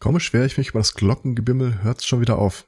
[0.00, 2.66] Komisch wäre ich mich über das Glockengebimmel hört es schon wieder auf.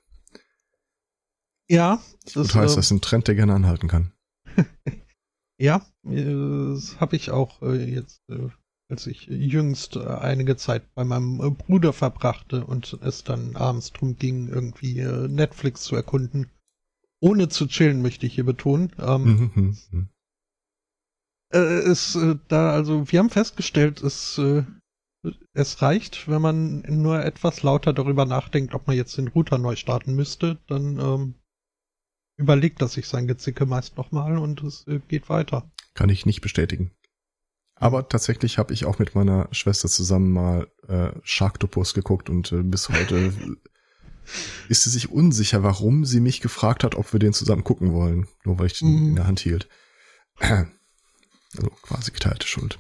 [1.69, 2.03] Ja.
[2.27, 4.13] Das und heißt, äh, das ist ein Trend, der gerne anhalten kann.
[5.59, 8.51] ja, das habe ich auch äh, jetzt, äh,
[8.91, 13.93] als ich jüngst äh, einige Zeit bei meinem äh, Bruder verbrachte und es dann abends
[13.93, 16.51] drum ging, irgendwie äh, Netflix zu erkunden.
[17.19, 18.93] Ohne zu chillen, möchte ich hier betonen.
[18.99, 20.09] Ähm, mhm, mhm, mhm.
[21.55, 22.19] Äh, ist
[22.49, 24.39] da, also wir haben festgestellt, es
[25.53, 29.77] es reicht, wenn man nur etwas lauter darüber nachdenkt, ob man jetzt den Router neu
[29.77, 31.35] starten müsste, dann ähm,
[32.37, 35.71] überlegt das sich sein Gezicke meist nochmal und es äh, geht weiter.
[35.95, 36.93] Kann ich nicht bestätigen.
[37.75, 42.63] Aber tatsächlich habe ich auch mit meiner Schwester zusammen mal äh, Sharktopus geguckt und äh,
[42.63, 43.33] bis heute
[44.69, 48.29] ist sie sich unsicher, warum sie mich gefragt hat, ob wir den zusammen gucken wollen,
[48.45, 49.09] nur weil ich den mm.
[49.09, 49.69] in der Hand hielt.
[51.55, 52.79] Also quasi geteilte Schuld.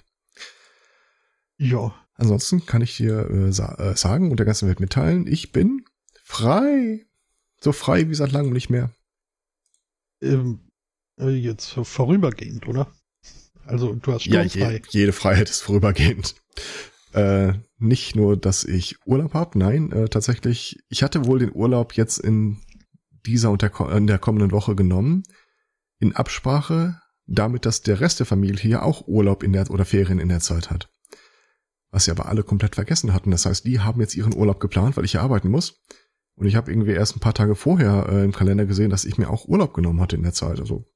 [1.62, 1.94] Ja.
[2.16, 5.84] Ansonsten kann ich dir äh, sa äh, sagen und der ganzen Welt mitteilen, ich bin
[6.24, 7.06] frei.
[7.60, 8.90] So frei wie seit langem nicht mehr.
[10.20, 10.60] Ähm,
[11.20, 12.92] äh, jetzt vorübergehend, oder?
[13.64, 14.60] Also du hast sturmfrei.
[14.60, 16.34] Ja, je, jede Freiheit ist vorübergehend.
[17.12, 21.92] Äh, nicht nur, dass ich Urlaub habe, nein, äh, tatsächlich, ich hatte wohl den Urlaub
[21.92, 22.60] jetzt in
[23.24, 25.22] dieser und der, in der kommenden Woche genommen,
[26.00, 30.18] in Absprache damit, dass der Rest der Familie hier auch Urlaub in der oder Ferien
[30.18, 30.88] in der Zeit hat
[31.92, 33.30] was sie aber alle komplett vergessen hatten.
[33.30, 35.80] Das heißt, die haben jetzt ihren Urlaub geplant, weil ich hier arbeiten muss.
[36.34, 39.18] Und ich habe irgendwie erst ein paar Tage vorher äh, im Kalender gesehen, dass ich
[39.18, 40.58] mir auch Urlaub genommen hatte in der Zeit.
[40.58, 40.90] Also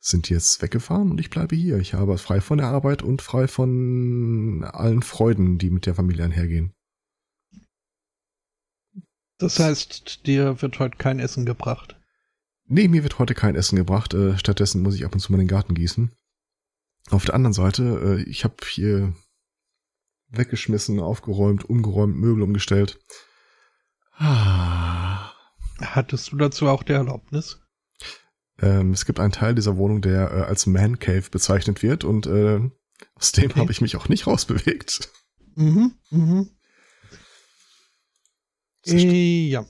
[0.00, 1.78] sind die jetzt weggefahren und ich bleibe hier.
[1.78, 6.24] Ich habe frei von der Arbeit und frei von allen Freuden, die mit der Familie
[6.24, 6.74] einhergehen.
[9.38, 11.96] Das heißt, dir wird heute kein Essen gebracht?
[12.66, 14.12] Nee, mir wird heute kein Essen gebracht.
[14.14, 16.10] Äh, stattdessen muss ich ab und zu mal den Garten gießen.
[17.10, 19.14] Auf der anderen Seite, äh, ich habe hier
[20.30, 22.98] weggeschmissen, aufgeräumt, umgeräumt, Möbel umgestellt.
[24.16, 25.32] Ah.
[25.80, 27.60] Hattest du dazu auch die Erlaubnis?
[28.60, 32.26] Ähm, es gibt einen Teil dieser Wohnung, der äh, als Man Cave bezeichnet wird und
[32.26, 32.60] äh,
[33.14, 33.60] aus dem okay.
[33.60, 35.10] habe ich mich auch nicht rausbewegt.
[35.54, 36.50] Mhm, mhm.
[38.86, 39.66] Äh, ja.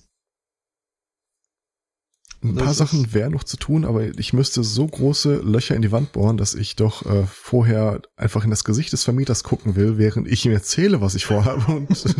[2.42, 5.90] Ein paar Sachen wären noch zu tun, aber ich müsste so große Löcher in die
[5.90, 9.98] Wand bohren, dass ich doch äh, vorher einfach in das Gesicht des Vermieters gucken will,
[9.98, 11.72] während ich ihm erzähle, was ich vorhabe.
[11.72, 11.88] Und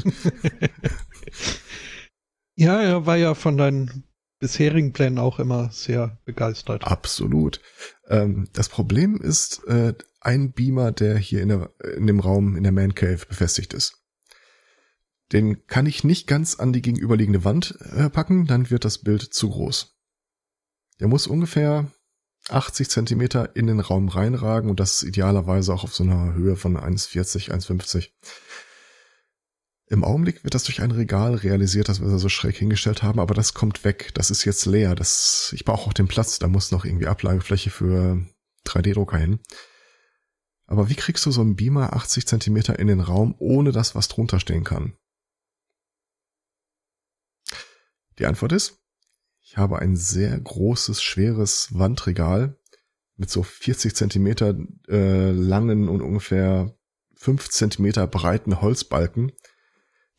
[2.57, 4.05] ja, er war ja von deinen
[4.41, 6.85] bisherigen Plänen auch immer sehr begeistert.
[6.85, 7.61] Absolut.
[8.09, 12.65] Ähm, das Problem ist äh, ein Beamer, der hier in, der, in dem Raum in
[12.65, 14.03] der Man Cave befestigt ist.
[15.33, 19.23] Den kann ich nicht ganz an die gegenüberliegende Wand äh, packen, dann wird das Bild
[19.23, 19.98] zu groß.
[21.01, 21.91] Der muss ungefähr
[22.49, 26.77] 80 Zentimeter in den Raum reinragen und das idealerweise auch auf so einer Höhe von
[26.77, 28.11] 1,40, 1,50.
[29.91, 33.21] Im Augenblick wird das durch ein Regal realisiert, das wir da so schräg hingestellt haben,
[33.21, 34.11] aber das kommt weg.
[34.15, 34.95] Das ist jetzt leer.
[34.95, 36.39] Das, ich brauche auch den Platz.
[36.39, 38.23] Da muss noch irgendwie Ablagefläche für
[38.67, 39.41] 3D-Drucker hin.
[40.67, 44.09] Aber wie kriegst du so einen Beamer 80 Zentimeter in den Raum, ohne dass was
[44.09, 44.95] drunter stehen kann?
[48.19, 48.78] Die Antwort ist,
[49.49, 52.59] ich habe ein sehr großes, schweres Wandregal
[53.17, 54.55] mit so 40 Zentimeter
[54.89, 56.77] äh, langen und ungefähr
[57.17, 59.33] 5 Zentimeter breiten Holzbalken,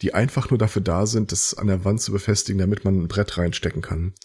[0.01, 3.07] die einfach nur dafür da sind, das an der Wand zu befestigen, damit man ein
[3.07, 4.16] Brett reinstecken kann.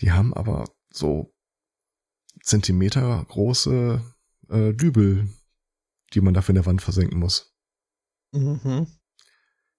[0.00, 1.32] Die haben aber so
[2.42, 4.02] Zentimeter große
[4.48, 5.28] äh, Dübel,
[6.14, 7.54] die man dafür in der Wand versenken muss.
[8.32, 8.88] Mhm.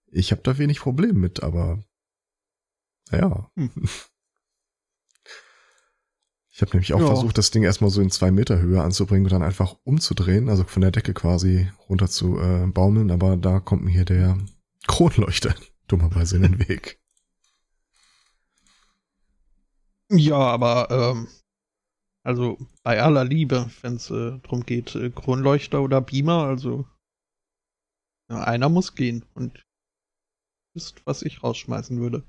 [0.08, 1.84] Ich habe da wenig Problem mit, aber
[3.12, 3.50] ja.
[3.56, 3.72] Hm.
[6.56, 7.08] Ich habe nämlich auch ja.
[7.08, 10.64] versucht, das Ding erstmal so in zwei Meter Höhe anzubringen und dann einfach umzudrehen, also
[10.64, 14.38] von der Decke quasi runter zu äh, baumeln, aber da kommt mir hier der
[14.88, 15.56] Kronleuchter
[15.88, 17.02] dummerweise in den Weg.
[20.12, 21.28] Ja, aber ähm,
[22.24, 26.86] also bei aller Liebe, wenn es äh, darum geht, äh, Kronleuchter oder Beamer, also
[28.30, 29.66] ja, einer muss gehen und
[30.76, 32.24] ist, was ich rausschmeißen würde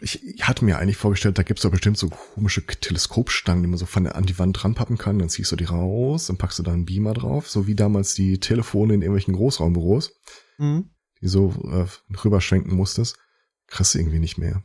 [0.00, 3.78] ich, ich hatte mir eigentlich vorgestellt, da gibt's doch bestimmt so komische Teleskopstangen, die man
[3.78, 5.18] so von der, an die Wand ranpappen kann.
[5.18, 8.14] Dann ziehst du die raus, dann packst du da einen Beamer drauf, so wie damals
[8.14, 10.12] die Telefone in irgendwelchen Großraumbüros,
[10.58, 10.90] mhm.
[11.20, 11.86] die so äh,
[12.16, 13.18] rüberschwenken musstest.
[13.66, 14.62] Kriegst du irgendwie nicht mehr.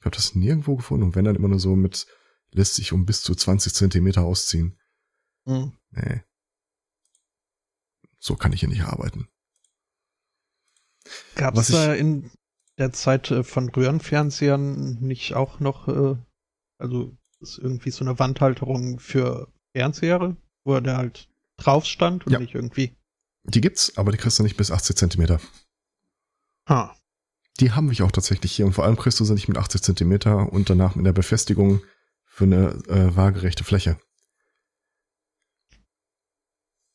[0.00, 2.06] Ich habe das nirgendwo gefunden und wenn dann immer nur so mit,
[2.50, 4.78] lässt sich um bis zu 20 Zentimeter ausziehen.
[5.44, 5.76] Mhm.
[5.90, 6.22] Nee.
[8.18, 9.28] So kann ich hier nicht arbeiten.
[11.34, 12.30] Gab es da in,
[12.80, 16.16] der Zeit äh, von Röhrenfernsehern nicht auch noch, äh,
[16.78, 22.38] also ist irgendwie so eine Wandhalterung für Fernseher, wo der halt drauf stand und ja.
[22.38, 22.96] nicht irgendwie.
[23.44, 25.40] Die gibt's, aber die kriegst du nicht bis 80 Zentimeter.
[26.68, 26.94] Ha.
[27.58, 29.82] Die haben wir auch tatsächlich hier und vor allem kriegst du sie nicht mit 80
[29.82, 31.82] Zentimeter und danach mit der Befestigung
[32.24, 33.98] für eine äh, waagerechte Fläche.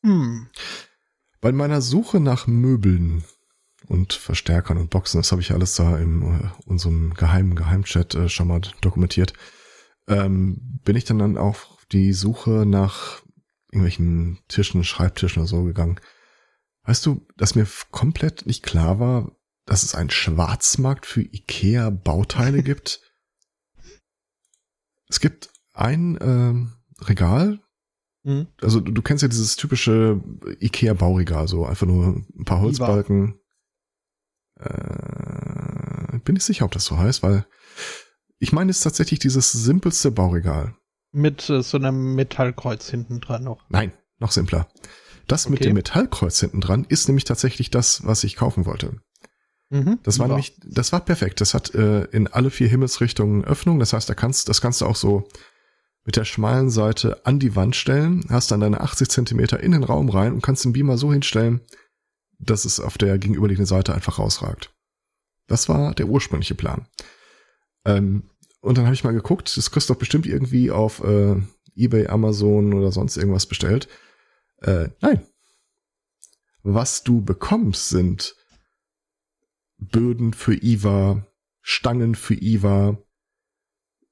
[0.02, 0.48] Hm.
[1.40, 3.24] Bei meiner Suche nach Möbeln
[3.88, 8.28] und Verstärkern und Boxen, das habe ich alles da in äh, unserem geheimen Geheimchat äh,
[8.28, 9.32] schon mal dokumentiert,
[10.08, 13.22] ähm, bin ich dann, dann auf die Suche nach
[13.70, 16.00] irgendwelchen Tischen, Schreibtischen oder so gegangen.
[16.84, 19.32] Weißt du, dass mir komplett nicht klar war,
[19.64, 23.00] dass es einen Schwarzmarkt für Ikea-Bauteile gibt?
[25.08, 27.60] Es gibt ein ähm, Regal,
[28.26, 28.48] Hm.
[28.60, 30.20] also du, du kennst ja dieses typische
[30.60, 33.38] Ikea-Bauregal, so einfach nur ein paar Holzbalken.
[34.58, 37.46] Äh, bin ich sicher, ob das so heißt, weil
[38.38, 40.74] ich meine, es ist tatsächlich dieses simpelste Bauregal.
[41.12, 43.64] Mit äh, so einem Metallkreuz hinten dran noch.
[43.70, 44.68] Nein, noch simpler.
[45.26, 45.70] Das mit Okay.
[45.70, 49.00] dem Metallkreuz hinten dran ist nämlich tatsächlich das, was ich kaufen wollte.
[49.70, 49.98] Mhm.
[50.02, 50.34] Das war Ja.
[50.34, 51.40] nämlich, das war perfekt.
[51.40, 53.78] Das hat äh, in alle vier Himmelsrichtungen Öffnung.
[53.78, 55.26] Das heißt, da kannst, das kannst du auch so
[56.04, 59.82] mit der schmalen Seite an die Wand stellen, hast dann deine 80 Zentimeter in den
[59.82, 61.62] Raum rein und kannst den Beamer so hinstellen,
[62.38, 64.74] dass es auf der gegenüberliegenden Seite einfach rausragt.
[65.46, 66.86] Das war der ursprüngliche Plan.
[67.84, 68.30] Ähm,
[68.60, 71.36] und dann habe ich mal geguckt, das kriegst du doch bestimmt irgendwie auf äh,
[71.76, 73.88] eBay, Amazon oder sonst irgendwas bestellt.
[74.62, 75.24] Äh, nein.
[76.62, 78.34] Was du bekommst, sind
[79.78, 81.26] Böden für IWA,
[81.60, 82.98] Stangen für IWA,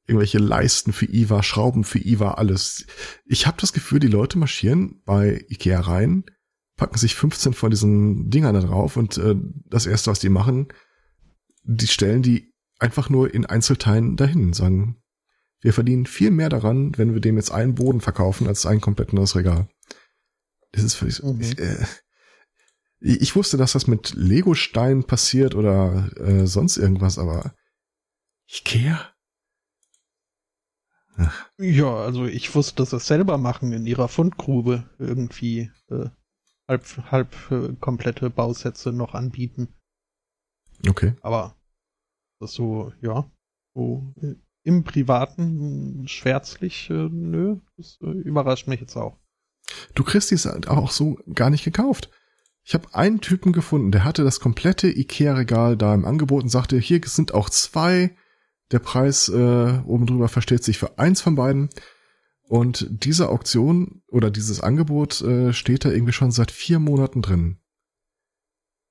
[0.06, 2.87] irgendwelche Leisten für IWA, Schrauben für IWA, alles.
[3.25, 6.25] Ich habe das Gefühl, die Leute marschieren bei Ikea rein,
[6.76, 9.37] packen sich 15 von diesen Dingern da drauf und äh,
[9.67, 10.69] das erste, was die machen,
[11.62, 15.00] die stellen die einfach nur in Einzelteilen dahin, sagen,
[15.61, 19.12] wir verdienen viel mehr daran, wenn wir dem jetzt einen Boden verkaufen, als ein komplett
[19.12, 19.69] neues Regal.
[20.73, 21.41] Das ist völlig, Mhm.
[21.41, 21.87] ich, äh,
[23.00, 27.55] ich wusste, dass das mit Lego-Steinen passiert oder äh, sonst irgendwas, aber
[28.49, 29.15] Ikea?
[31.59, 36.09] Ja, also ich wusste, dass sie es selber machen in ihrer Fundgrube irgendwie äh,
[36.69, 39.69] halb, halb äh, komplette Bausätze noch anbieten.
[40.88, 41.14] Okay.
[41.22, 41.56] Aber
[42.40, 43.31] das so, ja,
[43.75, 44.34] so äh,
[44.64, 49.19] im Privaten schwärzlich, äh, nö, das überrascht mich jetzt auch.
[49.94, 52.11] Du kriegst dies auch so gar nicht gekauft.
[52.64, 56.78] Ich habe einen Typen gefunden, der hatte das komplette Ikea-Regal da im Angebot und sagte,
[56.78, 58.16] hier sind auch zwei.
[58.72, 61.69] Der Preis äh, oben drüber versteht sich für eins von beiden.
[62.46, 67.58] Und diese Auktion oder dieses Angebot äh, steht da irgendwie schon seit vier Monaten drin.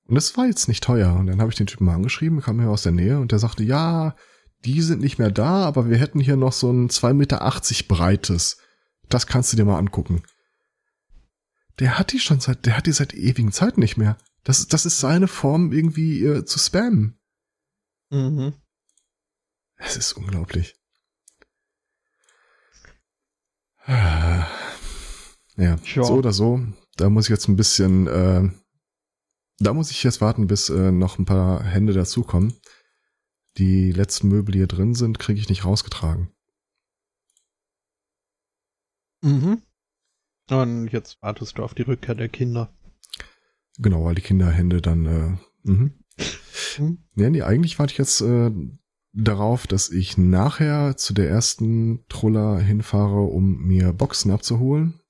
[0.06, 1.14] Und es war jetzt nicht teuer.
[1.14, 3.38] Und dann habe ich den Typen mal angeschrieben, kam hier aus der Nähe und der
[3.38, 4.16] sagte, ja,
[4.64, 7.52] die sind nicht mehr da, aber wir hätten hier noch so ein 2,80 Meter
[7.88, 8.58] breites.
[9.08, 10.22] Das kannst du dir mal angucken.
[11.78, 14.16] Der hat die schon seit, der hat die seit ewigen Zeiten nicht mehr.
[14.42, 17.18] Das, das ist seine Form, irgendwie äh, zu spammen.
[18.10, 18.54] Mhm.
[19.76, 20.76] Es ist unglaublich.
[23.86, 24.48] Ja,
[25.56, 25.76] Ja.
[25.84, 26.60] so oder so.
[26.96, 28.50] Da muss ich jetzt ein bisschen, äh,
[29.58, 32.54] da muss ich jetzt warten, bis äh, noch ein paar Hände dazukommen.
[33.58, 36.32] Die letzten Möbel, die hier drin sind, kriege ich nicht rausgetragen.
[39.22, 39.62] Mhm.
[40.50, 42.76] Und jetzt wartest du auf die Rückkehr der Kinder.
[43.78, 45.36] Genau, weil die Kinderhände dann, äh,
[45.68, 46.04] mhm.
[46.76, 46.98] Hm?
[47.16, 48.50] Ja, nee, eigentlich warte ich jetzt äh,
[49.14, 55.00] darauf, dass ich nachher zu der ersten Troller hinfahre, um mir Boxen abzuholen.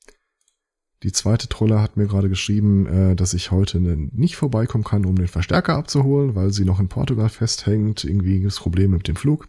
[1.03, 5.05] Die zweite Troller hat mir gerade geschrieben, äh, dass ich heute ne- nicht vorbeikommen kann,
[5.05, 8.05] um den Verstärker abzuholen, weil sie noch in Portugal festhängt.
[8.05, 9.49] Irgendwie das Problem mit dem Flug.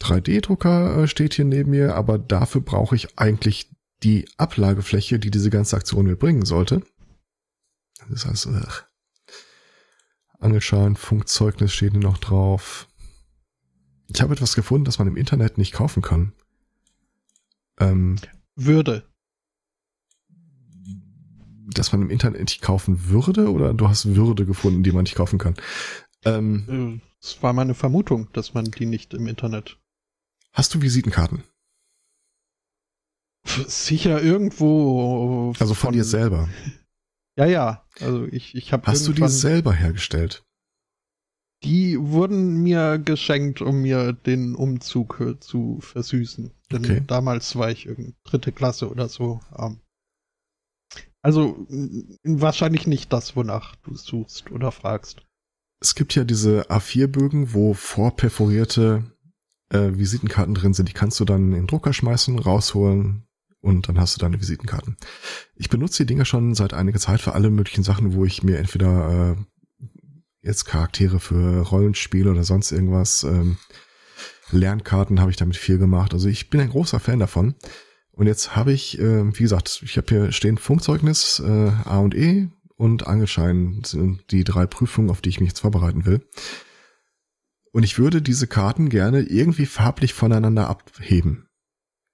[0.00, 3.72] 3D-Drucker äh, steht hier neben mir, aber dafür brauche ich eigentlich
[4.02, 6.82] die Ablagefläche, die diese ganze Aktion mir bringen sollte.
[8.08, 8.84] Das ist also, ach.
[10.38, 12.88] Angelschein, Funkzeugnis steht hier noch drauf.
[14.08, 16.32] Ich habe etwas gefunden, das man im Internet nicht kaufen kann.
[17.78, 18.16] Ähm,
[18.54, 19.04] Würde.
[21.68, 25.16] das man im Internet nicht kaufen würde oder du hast Würde gefunden, die man nicht
[25.16, 25.56] kaufen kann.
[26.24, 29.78] Ähm, Äh, Es war meine Vermutung, dass man die nicht im Internet.
[30.52, 31.42] hast du Visitenkarten?
[33.44, 35.52] Sicher irgendwo.
[35.58, 36.48] Also von, dir selber.
[37.36, 37.86] Ja, ja.
[38.00, 40.44] Also ich, ich habe Hast du die selber hergestellt?
[41.66, 46.52] Die wurden mir geschenkt, um mir den Umzug zu versüßen.
[46.70, 47.02] Denn Okay.
[47.06, 49.40] damals war ich irgendeine dritte Klasse oder so.
[49.58, 49.80] Ähm,
[51.22, 51.66] also
[52.22, 55.22] wahrscheinlich nicht das, wonach du suchst oder fragst.
[55.80, 59.04] Es gibt ja diese A4-Bögen, wo vorperforierte
[59.70, 60.88] äh, Visitenkarten drin sind.
[60.88, 63.26] Die kannst du dann in den Drucker schmeißen, rausholen
[63.60, 64.96] und dann hast du deine Visitenkarten.
[65.56, 68.58] Ich benutze die Dinger schon seit einiger Zeit für alle möglichen Sachen, wo ich mir
[68.58, 69.44] entweder äh,
[70.46, 73.56] jetzt Charaktere für Rollenspiele oder sonst irgendwas, ähm,
[74.50, 76.14] Lernkarten habe ich damit viel gemacht.
[76.14, 77.56] Also ich bin ein großer Fan davon.
[78.12, 82.14] Und jetzt habe ich, äh, wie gesagt, ich habe hier stehen Funkzeugnis, äh, A und
[82.14, 86.26] E und Angelschein sind die drei Prüfungen, auf die ich mich jetzt vorbereiten will.
[87.72, 91.48] Und ich würde diese Karten gerne irgendwie farblich voneinander abheben.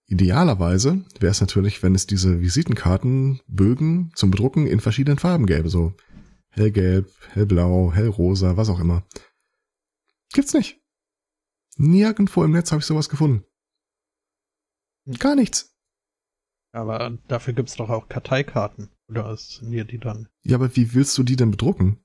[0.07, 5.95] Idealerweise wäre es natürlich, wenn es diese Visitenkartenbögen zum Bedrucken in verschiedenen Farben gäbe, so
[6.53, 9.05] hellgelb, hellblau, hellrosa, was auch immer.
[10.33, 10.81] Gibt's nicht.
[11.77, 13.45] Nirgendwo im Netz habe ich sowas gefunden.
[15.19, 15.75] Gar nichts.
[16.73, 18.91] Aber dafür gibt's doch auch Karteikarten.
[19.09, 20.29] Oder sind dir die dann?
[20.43, 22.03] Ja, aber wie willst du die denn bedrucken?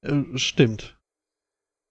[0.00, 0.98] Äh, stimmt.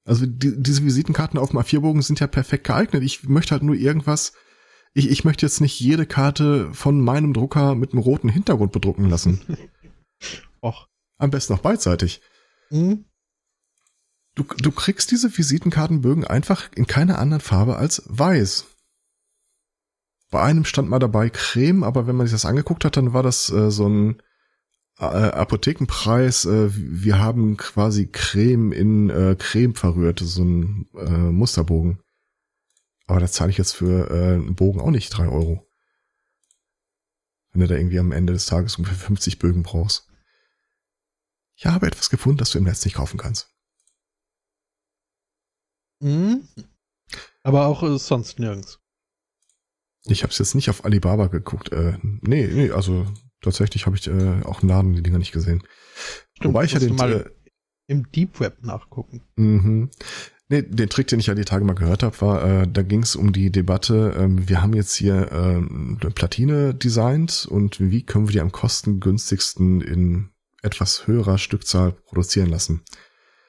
[0.05, 3.03] Also die, diese Visitenkarten auf dem A4-Bogen sind ja perfekt geeignet.
[3.03, 4.33] Ich möchte halt nur irgendwas.
[4.93, 9.07] Ich, ich möchte jetzt nicht jede Karte von meinem Drucker mit einem roten Hintergrund bedrucken
[9.07, 9.41] lassen.
[10.61, 10.88] Och.
[11.19, 12.21] Am besten noch beidseitig.
[12.69, 13.05] Hm?
[14.35, 18.65] Du, du kriegst diese Visitenkartenbögen einfach in keiner anderen Farbe als weiß.
[20.31, 23.23] Bei einem stand mal dabei Creme, aber wenn man sich das angeguckt hat, dann war
[23.23, 24.21] das äh, so ein
[24.97, 26.45] äh, Apothekenpreis.
[26.45, 31.99] Äh, wir haben quasi Creme in äh, Creme verrührt, so ein äh, Musterbogen.
[33.07, 35.67] Aber da zahle ich jetzt für äh, einen Bogen auch nicht drei Euro.
[37.51, 40.08] Wenn du da irgendwie am Ende des Tages ungefähr 50 Bögen brauchst.
[41.59, 43.53] Ich habe etwas gefunden, das du im Netz nicht kaufen kannst.
[46.01, 46.47] Hm?
[47.43, 48.79] Aber auch äh, sonst nirgends.
[50.05, 51.73] Ich habe es jetzt nicht auf Alibaba geguckt.
[51.73, 53.05] Äh, nee, nee, also
[53.41, 55.61] tatsächlich habe ich äh, auch im Laden die Dinger nicht gesehen.
[56.37, 57.51] Stimmt, Wobei ich ja den, du mal äh,
[57.87, 59.21] im Deep Web nachgucken.
[59.35, 59.91] Mhm.
[60.47, 63.03] Nee, den Trick, den ich ja die Tage mal gehört habe, war, äh, da ging
[63.03, 68.05] es um die Debatte, ähm, wir haben jetzt hier ähm, eine Platine designt und wie
[68.05, 70.29] können wir die am kostengünstigsten in
[70.61, 72.81] etwas höherer Stückzahl produzieren lassen.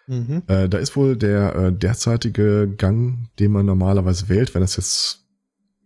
[0.07, 0.43] Mhm.
[0.49, 5.25] Äh, da ist wohl der äh, derzeitige Gang, den man normalerweise wählt, wenn das jetzt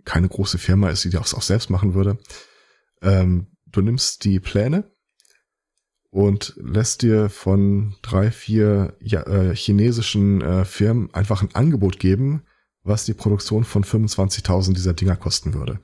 [0.05, 2.19] keine große Firma ist, die das auch selbst machen würde.
[3.03, 4.91] Ähm, du nimmst die Pläne
[6.11, 12.45] und lässt dir von drei, vier ja, äh, chinesischen äh, Firmen einfach ein Angebot geben,
[12.83, 15.81] was die Produktion von 25.000 dieser Dinger kosten würde.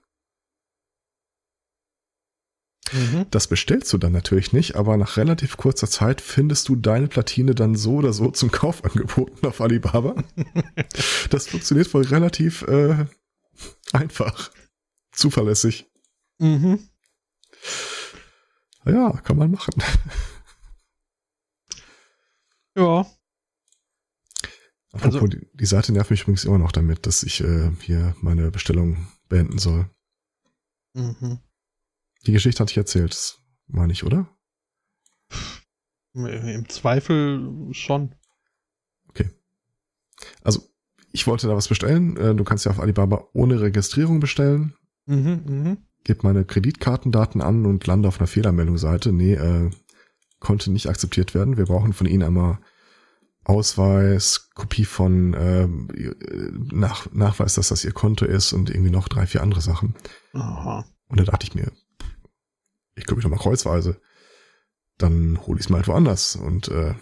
[2.92, 3.26] Mhm.
[3.30, 7.54] Das bestellst du dann natürlich nicht, aber nach relativ kurzer Zeit findest du deine Platine
[7.54, 10.22] dann so oder so zum Kauf angeboten auf Alibaba.
[11.30, 13.06] das funktioniert wohl relativ äh,
[13.92, 14.50] einfach.
[15.12, 15.86] Zuverlässig.
[16.38, 16.80] Mhm.
[18.86, 19.74] Ja, kann man machen.
[22.76, 23.06] Ja.
[24.92, 28.16] Apropos, Also- die, die Seite nervt mich übrigens immer noch damit, dass ich äh, hier
[28.20, 29.88] meine Bestellung beenden soll.
[30.94, 31.38] Mhm.
[32.26, 34.28] Die Geschichte hatte ich erzählt, meine ich, oder?
[36.12, 38.14] Im Zweifel schon.
[40.42, 40.62] Also,
[41.12, 42.16] ich wollte da was bestellen.
[42.16, 44.74] Äh, du kannst ja auf Alibaba ohne Registrierung bestellen.
[45.06, 45.78] Mhm, mhm.
[46.04, 49.12] Gib meine Kreditkartendaten an und lande auf einer Fehlermeldungsseite.
[49.12, 49.70] Nee, äh,
[50.38, 51.56] konnte nicht akzeptiert werden.
[51.56, 52.58] Wir brauchen von Ihnen einmal
[53.44, 55.88] Ausweis, Kopie von ähm,
[56.72, 59.94] nach, Nachweis, dass das Ihr Konto ist und irgendwie noch drei, vier andere Sachen.
[60.32, 60.84] Aha.
[61.08, 61.72] Und da dachte ich mir,
[62.94, 64.00] ich glaube ich noch mal kreuzweise.
[64.98, 66.94] Dann hole ich es mal woanders und äh,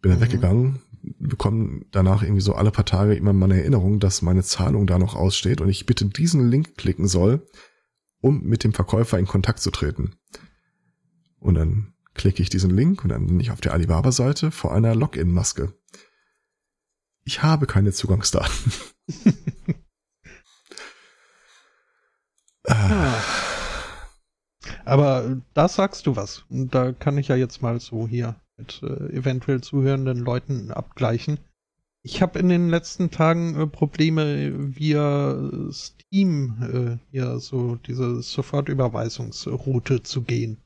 [0.00, 0.22] bin dann Mhm.
[0.24, 0.82] weggegangen,
[1.18, 5.14] bekomme danach irgendwie so alle paar Tage immer meine Erinnerung, dass meine Zahlung da noch
[5.14, 7.46] aussteht und ich bitte diesen Link klicken soll,
[8.20, 10.16] um mit dem Verkäufer in Kontakt zu treten.
[11.38, 14.94] Und dann klicke ich diesen Link und dann bin ich auf der Alibaba-Seite vor einer
[14.94, 15.72] Login-Maske.
[17.24, 18.72] Ich habe keine Zugangsdaten.
[22.70, 23.47] Ah.
[24.88, 24.92] Ah.
[24.92, 26.44] Aber da sagst du was.
[26.48, 31.38] Und da kann ich ja jetzt mal so hier mit äh, eventuell zuhörenden Leuten abgleichen.
[32.02, 40.02] Ich habe in den letzten Tagen äh, Probleme via Steam äh, hier so diese Sofortüberweisungsroute
[40.02, 40.58] zu gehen.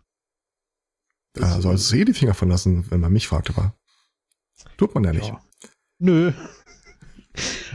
[1.35, 3.75] Da sollst du eh die Finger von lassen, wenn man mich fragt, aber
[4.77, 5.29] tut man ja nicht.
[5.29, 5.43] Ja.
[5.99, 6.33] Nö.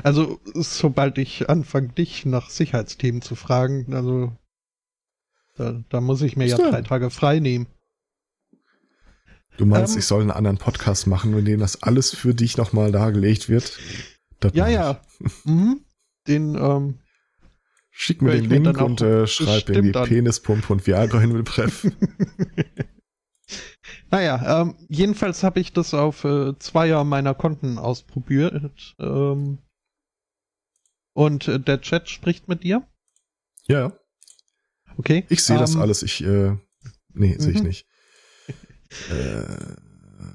[0.03, 4.31] Also, sobald ich anfange, dich nach Sicherheitsthemen zu fragen, also
[5.57, 7.67] da, da muss ich mir ja drei Tage frei nehmen.
[9.57, 9.99] Du meinst, Ähm.
[9.99, 13.79] ich soll einen anderen Podcast machen, in dem das alles für dich nochmal dargelegt wird?
[14.39, 15.01] Das Ja, ja.
[15.45, 15.81] Mhm.
[16.27, 16.99] Den, ähm,
[17.89, 20.07] Schick mir den Link und äh, schreib bestimmt irgendwie an.
[20.07, 21.87] Penispump und Viagra hin will Breff.
[24.11, 28.95] naja, ähm, jedenfalls habe ich das auf äh, zweier meiner Konten ausprobiert.
[28.99, 29.57] Ähm,
[31.13, 32.87] und äh, der Chat spricht mit dir.
[33.67, 33.97] ja,
[34.97, 35.25] Okay.
[35.29, 36.03] ich sehe das Ähm, alles.
[36.03, 36.55] Ich äh,
[37.17, 37.39] Nee, mhm.
[37.39, 37.85] sehe ich nicht.
[39.09, 39.75] äh,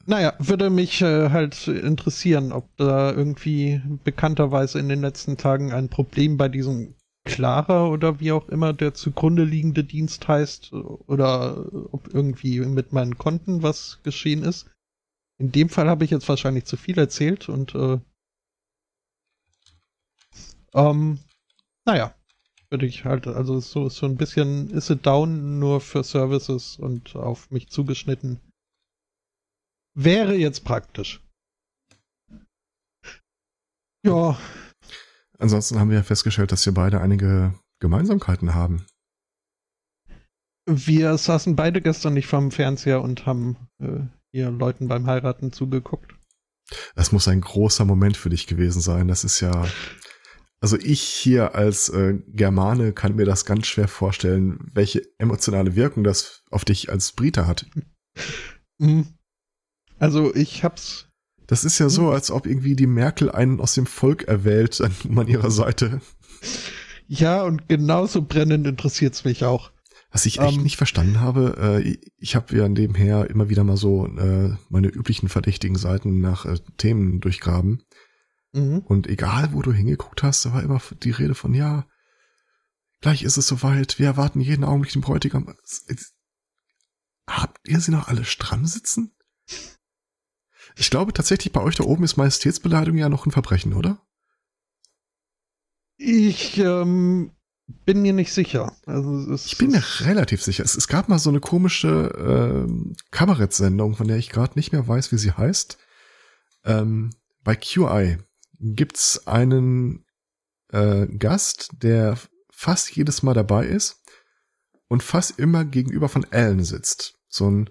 [0.07, 5.88] naja, würde mich äh, halt interessieren, ob da irgendwie bekannterweise in den letzten Tagen ein
[5.88, 12.12] Problem bei diesem Clara oder wie auch immer der zugrunde liegende Dienst heißt oder ob
[12.12, 14.69] irgendwie mit meinen Konten was geschehen ist.
[15.38, 17.99] In dem Fall habe ich jetzt wahrscheinlich zu viel erzählt und äh,
[20.75, 21.21] ähm,
[21.85, 22.12] naja,
[22.73, 27.14] würde ich halt, also so, so ein bisschen ist it down nur für Services und
[27.14, 28.41] auf mich zugeschnitten.
[29.95, 31.23] Wäre jetzt praktisch.
[34.05, 34.38] Ja.
[35.38, 38.87] Ansonsten haben wir ja festgestellt, dass wir beide einige Gemeinsamkeiten haben.
[40.67, 44.00] Wir saßen beide gestern nicht vorm Fernseher und haben äh,
[44.33, 46.14] hier Leuten beim Heiraten zugeguckt.
[46.95, 49.09] Das muss ein großer Moment für dich gewesen sein.
[49.09, 49.67] Das ist ja.
[50.62, 56.04] Also ich hier als äh, Germane kann mir das ganz schwer vorstellen, welche emotionale Wirkung
[56.04, 57.66] das auf dich als Brite hat.
[58.78, 59.07] Mhm.
[59.99, 61.09] Also ich hab's.
[61.49, 62.12] Das ist ja so, hm?
[62.12, 64.81] als ob irgendwie die Merkel einen aus dem Volk erwählt
[65.16, 66.00] an, ihrer Seite.
[67.09, 69.73] Ja, und genauso brennend interessiert's mich auch.
[70.12, 70.62] Was ich echt um, ähm.
[70.62, 75.28] nicht verstanden habe, äh, ich habe ja nebenher immer wieder mal so äh, meine üblichen
[75.28, 77.83] verdächtigen Seiten nach äh, Themen durchgraben.
[78.53, 78.81] Mhm.
[78.81, 81.87] Und egal, wo du hingeguckt hast, da war immer die Rede von, ja,
[83.01, 85.55] gleich ist es soweit, wir erwarten jeden Augenblick den Bräutigam.
[87.27, 89.15] Habt ihr sie noch alle stramm sitzen?
[90.77, 94.05] Ich glaube tatsächlich, bei euch da oben ist Majestätsbeleidigung ja noch ein Verbrechen, oder?
[95.97, 97.33] Ich ähm,
[97.85, 98.75] bin mir nicht sicher.
[98.87, 100.65] Also ich bin mir relativ sicher.
[100.65, 104.87] Es, es, gab mal so eine komische äh, Kabarettsendung, von der ich gerade nicht mehr
[104.87, 105.79] weiß, wie sie heißt.
[106.65, 107.11] Ähm,
[107.45, 108.19] bei QI
[108.62, 110.07] gibt's einen
[110.69, 112.19] äh, Gast, der
[112.50, 114.00] fast jedes Mal dabei ist
[114.88, 117.14] und fast immer gegenüber von Alan sitzt.
[117.28, 117.71] So ein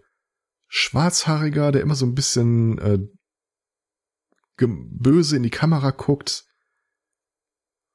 [0.67, 2.99] Schwarzhaariger, der immer so ein bisschen äh,
[4.57, 6.45] böse in die Kamera guckt.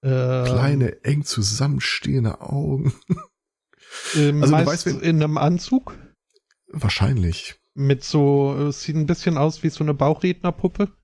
[0.03, 2.93] Ähm, Kleine, eng zusammenstehende Augen.
[4.15, 5.97] Ähm, also du weißt, in einem Anzug?
[6.69, 7.55] Wahrscheinlich.
[7.73, 10.96] Mit so, es sieht ein bisschen aus wie so eine Bauchrednerpuppe.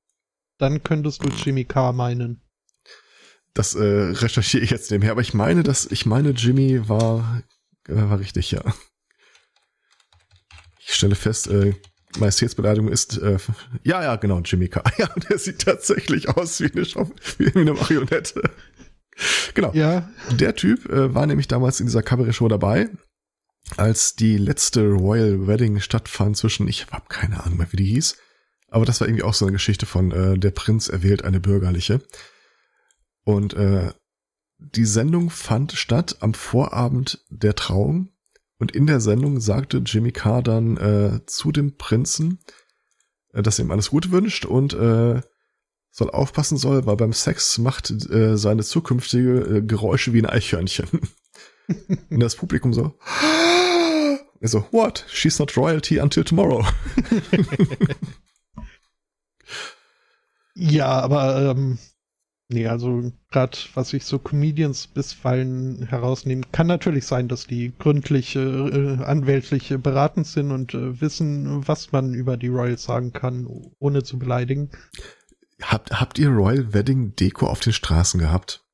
[0.63, 2.41] Dann könntest du Jimmy Carr meinen.
[3.53, 7.43] Das äh, recherchiere ich jetzt nebenher, aber ich meine, dass ich meine, Jimmy war,
[7.89, 8.63] äh, war richtig, ja.
[10.87, 11.75] Ich stelle fest, äh,
[12.17, 13.39] Majestätsbeleidigung ist, äh,
[13.83, 14.85] ja, ja, genau, Jimmy Carr.
[14.99, 18.49] Ja, der sieht tatsächlich aus wie eine, Schauf wie eine Marionette.
[19.55, 19.73] genau.
[19.75, 20.13] Ja.
[20.31, 22.89] Der Typ äh, war nämlich damals in dieser Cabaret-Show dabei,
[23.77, 28.17] als die letzte Royal Wedding stattfand zwischen, ich habe keine Ahnung mehr, wie die hieß,
[28.73, 32.01] aber das war irgendwie auch so eine Geschichte von, äh, der Prinz erwählt eine bürgerliche.
[33.25, 33.93] Und äh,
[34.59, 38.09] die Sendung fand statt am Vorabend der Trauung
[38.59, 42.39] und in der Sendung sagte Jimmy Carr dann äh, zu dem Prinzen,
[43.35, 45.21] äh, dass er ihm alles Gute wünscht und äh,
[45.91, 50.89] soll aufpassen soll, weil beim Sex macht äh, seine zukünftige äh, Geräusche wie ein Eichhörnchen.
[52.09, 52.99] und das Publikum so,
[54.41, 55.05] er so, what?
[55.09, 56.65] She's not royalty until tomorrow.
[60.55, 61.79] ja, aber ähm,
[62.53, 68.37] Nee, also gerade was ich so Comedians bisweilen herausnehme, kann natürlich sein, dass die gründlich
[68.37, 73.47] äh, anwältlich beratend sind und äh, wissen, was man über die Royals sagen kann,
[73.79, 74.71] ohne zu beleidigen.
[75.63, 78.65] Habt, habt ihr Royal Wedding Deko auf den Straßen gehabt?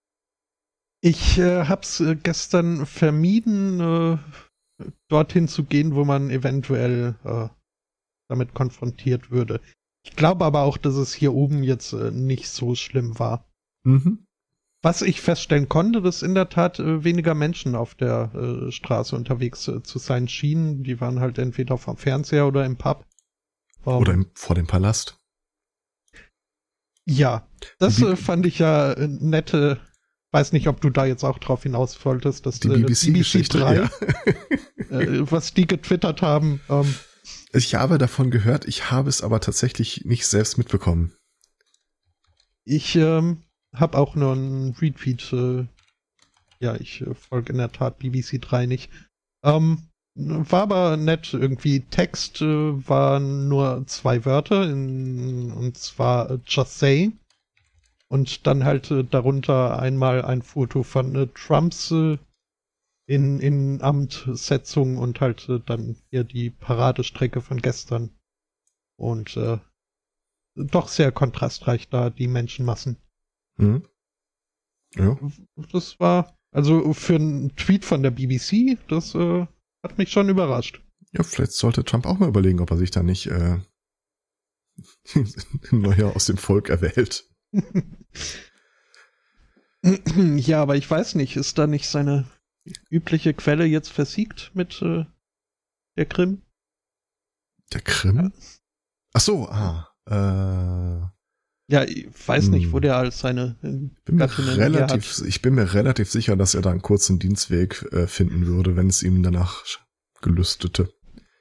[1.00, 4.18] Ich äh, hab's äh, gestern vermieden, äh,
[5.08, 7.48] dorthin zu gehen, wo man eventuell äh,
[8.28, 9.60] damit konfrontiert würde.
[10.08, 13.46] Ich glaube aber auch, dass es hier oben jetzt äh, nicht so schlimm war.
[13.84, 14.26] Mhm.
[14.80, 19.14] Was ich feststellen konnte, dass in der Tat äh, weniger Menschen auf der äh, Straße
[19.14, 20.82] unterwegs äh, zu sein schienen.
[20.82, 23.04] Die waren halt entweder vom Fernseher oder im Pub.
[23.84, 25.18] Um, oder im, vor dem Palast.
[27.04, 27.46] Ja,
[27.78, 29.80] das äh, fand ich ja äh, nette.
[30.30, 33.90] Weiß nicht, ob du da jetzt auch drauf hinaus wolltest, dass die BBC-Geschichte, BBC
[34.90, 35.30] ja.
[35.30, 36.60] was die getwittert haben.
[36.68, 36.94] Ähm,
[37.52, 41.14] ich habe davon gehört, ich habe es aber tatsächlich nicht selbst mitbekommen.
[42.64, 43.42] Ich ähm,
[43.74, 45.32] habe auch nur einen Retweet.
[45.32, 45.66] Äh,
[46.60, 48.90] ja, ich äh, folge in der Tat BBC 3 nicht.
[49.42, 51.32] Ähm, war aber nett.
[51.32, 57.12] Irgendwie Text äh, waren nur zwei Wörter, in, und zwar äh, Just Say.
[58.08, 61.92] Und dann halt äh, darunter einmal ein Foto von äh, Trumps
[63.08, 68.10] in, in Amtsetzung und halt äh, dann hier die Paradestrecke von gestern.
[68.96, 69.58] Und äh,
[70.54, 72.98] doch sehr kontrastreich da die Menschenmassen.
[73.56, 73.82] Mhm.
[74.94, 75.18] Ja.
[75.72, 79.46] Das war, also für einen Tweet von der BBC, das äh,
[79.82, 80.82] hat mich schon überrascht.
[81.12, 83.58] Ja, vielleicht sollte Trump auch mal überlegen, ob er sich da nicht äh,
[85.70, 87.26] neuer aus dem Volk erwählt.
[89.82, 92.26] ja, aber ich weiß nicht, ist da nicht seine
[92.90, 95.04] übliche Quelle jetzt versiegt mit äh,
[95.96, 96.42] der Krim?
[97.72, 98.32] Der Krim?
[99.12, 99.88] Ach so, ah.
[100.06, 101.08] Äh,
[101.70, 102.82] ja, ich weiß nicht, wo hm.
[102.82, 106.80] der als seine bin mir relativ, Ich bin mir relativ sicher, dass er da einen
[106.80, 109.64] kurzen Dienstweg äh, finden würde, wenn es ihm danach
[110.22, 110.90] gelüstete.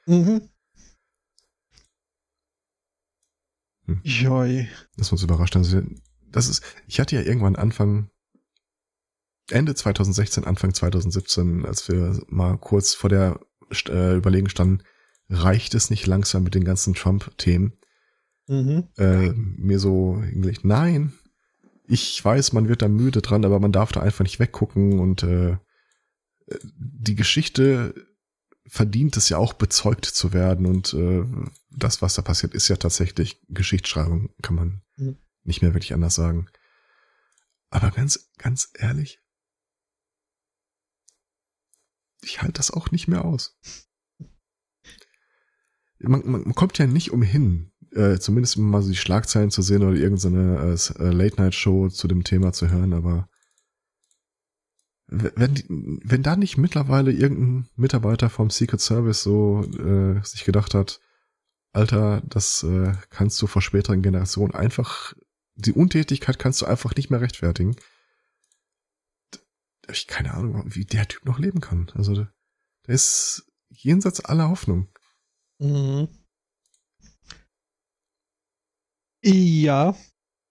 [0.05, 0.49] Mhm.
[3.85, 4.01] Hm.
[4.03, 4.67] Joi.
[4.97, 5.55] Das uns überrascht.
[5.55, 5.81] Also,
[6.29, 8.09] das ist, ich hatte ja irgendwann Anfang,
[9.49, 13.39] Ende 2016, Anfang 2017, als wir mal kurz vor der
[13.87, 14.83] äh, Überlegen standen,
[15.29, 17.73] reicht es nicht langsam mit den ganzen Trump-Themen?
[18.47, 18.87] Mhm.
[18.97, 21.13] Äh, mir so irgendwie, nein,
[21.87, 25.23] ich weiß, man wird da müde dran, aber man darf da einfach nicht weggucken und
[25.23, 25.57] äh,
[26.77, 27.93] die Geschichte
[28.65, 31.23] verdient es ja auch bezeugt zu werden und äh,
[31.71, 35.17] das, was da passiert, ist ja tatsächlich Geschichtsschreibung, kann man mhm.
[35.43, 36.47] nicht mehr wirklich anders sagen.
[37.69, 39.19] Aber ganz, ganz ehrlich,
[42.21, 43.57] ich halte das auch nicht mehr aus.
[45.99, 49.83] Man, man, man kommt ja nicht umhin, äh, zumindest mal so die Schlagzeilen zu sehen
[49.83, 53.29] oder irgendeine äh, äh, Late-Night-Show zu dem Thema zu hören, aber
[55.07, 60.99] wenn, wenn da nicht mittlerweile irgendein Mitarbeiter vom Secret Service so äh, sich gedacht hat,
[61.71, 65.13] Alter, das äh, kannst du vor späteren Generationen einfach,
[65.55, 67.75] die Untätigkeit kannst du einfach nicht mehr rechtfertigen.
[69.91, 71.91] Ich keine Ahnung, wie der Typ noch leben kann.
[71.95, 72.29] Also der
[72.87, 74.89] ist jenseits aller Hoffnung.
[75.59, 76.07] Mhm.
[79.23, 79.95] Ja,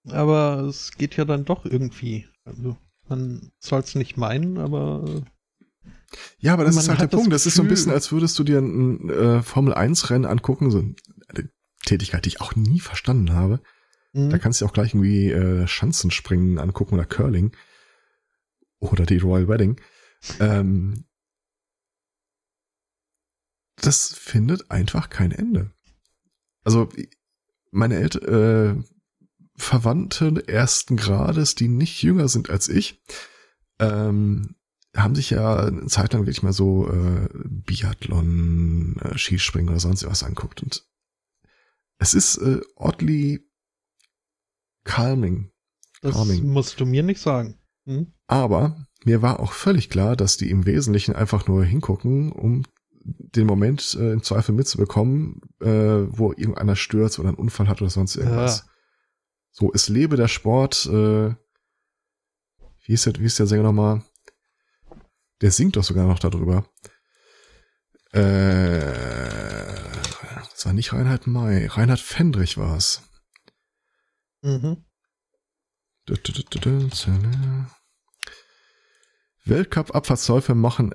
[0.09, 2.27] aber es geht ja dann doch irgendwie.
[2.43, 5.23] Also man soll es nicht meinen, aber.
[6.39, 7.31] Ja, aber das ist halt der Punkt.
[7.33, 10.79] Das, das ist so ein bisschen, als würdest du dir ein äh, Formel-1-Rennen angucken, so
[10.79, 11.49] eine
[11.85, 13.61] Tätigkeit, die ich auch nie verstanden habe.
[14.13, 14.29] Mhm.
[14.29, 17.55] Da kannst du auch gleich irgendwie äh, Schanzenspringen angucken oder Curling.
[18.79, 19.79] Oder die Royal Wedding.
[20.39, 21.05] Ähm,
[23.77, 25.71] das findet einfach kein Ende.
[26.63, 26.89] Also
[27.71, 28.83] meine Eltern, äh,
[29.55, 33.01] Verwandte ersten Grades, die nicht jünger sind als ich,
[33.79, 34.55] ähm,
[34.95, 40.05] haben sich ja eine Zeit lang wirklich mal so äh, Biathlon, äh, Skispringen oder sonst
[40.05, 40.61] was anguckt.
[40.61, 40.87] Und
[41.99, 43.47] es ist äh, oddly
[44.83, 45.51] calming.
[46.01, 46.47] Das calming.
[46.47, 47.59] musst du mir nicht sagen.
[47.87, 48.13] Hm?
[48.27, 52.63] Aber mir war auch völlig klar, dass die im Wesentlichen einfach nur hingucken, um
[53.01, 57.89] den Moment äh, im Zweifel mitzubekommen, äh, wo irgendeiner stürzt oder einen Unfall hat oder
[57.89, 58.59] sonst irgendwas.
[58.59, 58.71] Ja.
[59.51, 60.85] So, es lebe der Sport.
[60.87, 61.35] Äh,
[62.85, 64.03] wie ist der, wie ist der Sänger nochmal?
[65.41, 66.65] Der singt doch sogar noch darüber.
[68.11, 68.81] Äh,
[70.51, 71.67] das war nicht Reinhard May.
[71.67, 73.03] Reinhard Fendrich war es.
[74.41, 74.83] Mhm.
[79.45, 80.93] Weltcup-Abfahrtsläufe machen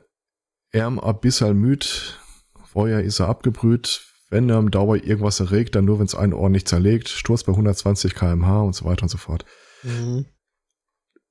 [0.72, 2.18] Erm ein bisschen müd.
[2.64, 4.06] Vorher ist er abgebrüht.
[4.30, 7.10] Wenn er am Dauer irgendwas erregt, dann nur, wenn es einen Ohr nicht zerlegt.
[7.10, 9.44] Sturz bei 120 kmh und so weiter und so fort.
[9.82, 10.24] Mhm.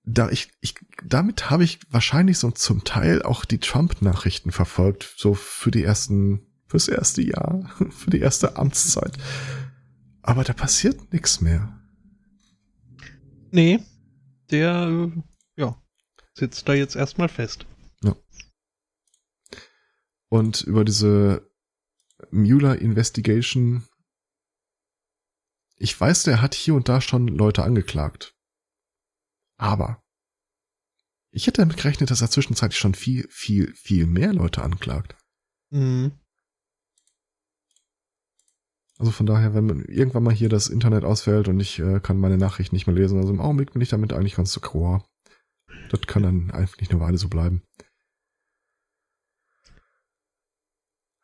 [0.03, 5.33] Da ich, ich, damit habe ich wahrscheinlich so zum Teil auch die Trump-Nachrichten verfolgt, so
[5.33, 9.17] für die ersten, fürs erste Jahr, für die erste Amtszeit.
[10.21, 11.80] Aber da passiert nichts mehr.
[13.51, 13.79] Nee,
[14.49, 15.11] der,
[15.55, 15.81] ja,
[16.33, 17.65] sitzt da jetzt erstmal fest.
[18.01, 18.15] Ja.
[20.29, 21.49] Und über diese
[22.31, 23.87] Mueller Investigation,
[25.75, 28.35] ich weiß, der hat hier und da schon Leute angeklagt.
[29.57, 30.01] Aber
[31.31, 35.15] ich hätte damit gerechnet, dass er zwischenzeitlich schon viel, viel, viel mehr Leute anklagt.
[35.69, 36.20] Mhm.
[39.01, 42.19] Also von daher, wenn man irgendwann mal hier das Internet ausfällt und ich äh, kann
[42.19, 45.01] meine Nachrichten nicht mehr lesen, also im Augenblick bin ich damit eigentlich ganz so cool.
[45.89, 47.63] Das kann dann einfach nicht eine Weile so bleiben.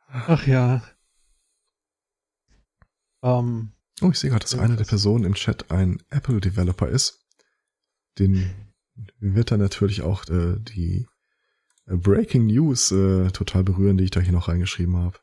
[0.07, 0.81] Ach ja.
[3.21, 7.27] Ähm, oh, ich sehe gerade, dass eine der Personen im Chat ein Apple-Developer ist.
[8.17, 8.49] Den
[9.19, 11.05] wird dann natürlich auch äh, die
[11.85, 15.19] äh, Breaking News äh, total berühren, die ich da hier noch reingeschrieben habe.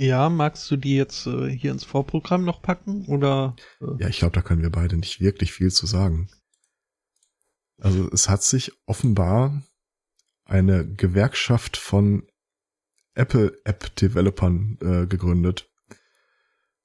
[0.00, 3.56] Ja, magst du die jetzt äh, hier ins Vorprogramm noch packen oder?
[3.80, 4.02] Äh?
[4.02, 6.30] Ja, ich glaube, da können wir beide nicht wirklich viel zu sagen.
[7.80, 9.62] Also es hat sich offenbar
[10.44, 12.28] eine Gewerkschaft von
[13.14, 15.68] Apple-App-Developern äh, gegründet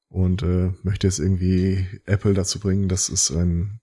[0.09, 3.79] und äh, möchte jetzt irgendwie Apple dazu bringen, dass es ein,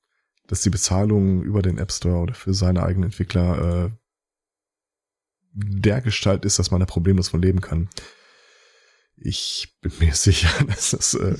[0.49, 3.90] dass die Bezahlung über den App Store oder für seine eigenen Entwickler äh,
[5.53, 7.88] der Gestalt ist, dass man da problemlos von leben kann.
[9.21, 11.37] Ich bin mir sicher, dass das äh,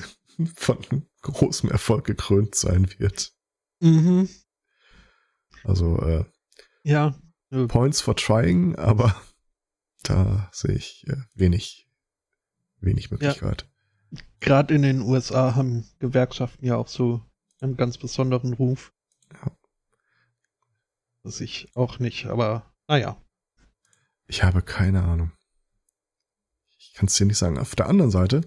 [0.55, 0.79] von
[1.23, 3.33] großem Erfolg gekrönt sein wird.
[3.81, 4.29] Mhm.
[5.65, 6.25] Also äh,
[6.83, 7.19] Ja.
[7.69, 9.21] Points for trying, aber
[10.03, 11.91] da sehe ich äh, wenig,
[12.79, 13.69] wenig Möglichkeit.
[14.39, 17.25] Gerade in den USA haben Gewerkschaften ja auch so
[17.61, 18.93] einen ganz besonderen Ruf.
[19.33, 19.51] Ja.
[21.23, 23.21] Das ich auch nicht, aber naja.
[24.27, 25.33] Ich habe keine Ahnung.
[27.01, 27.57] Ich kann es dir nicht sagen.
[27.57, 28.43] Auf der anderen Seite,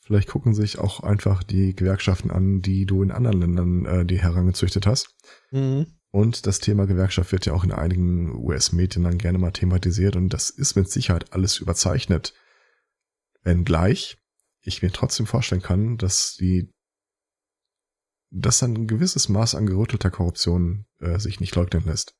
[0.00, 4.18] vielleicht gucken sich auch einfach die Gewerkschaften an, die du in anderen Ländern äh, die
[4.18, 5.14] herangezüchtet hast.
[5.50, 5.88] Mhm.
[6.10, 10.30] Und das Thema Gewerkschaft wird ja auch in einigen US-Medien dann gerne mal thematisiert und
[10.30, 12.32] das ist mit Sicherheit alles überzeichnet.
[13.42, 14.16] Wenngleich
[14.62, 16.70] ich mir trotzdem vorstellen kann, dass die,
[18.30, 22.14] dass ein gewisses Maß an gerüttelter Korruption äh, sich nicht leugnen lässt.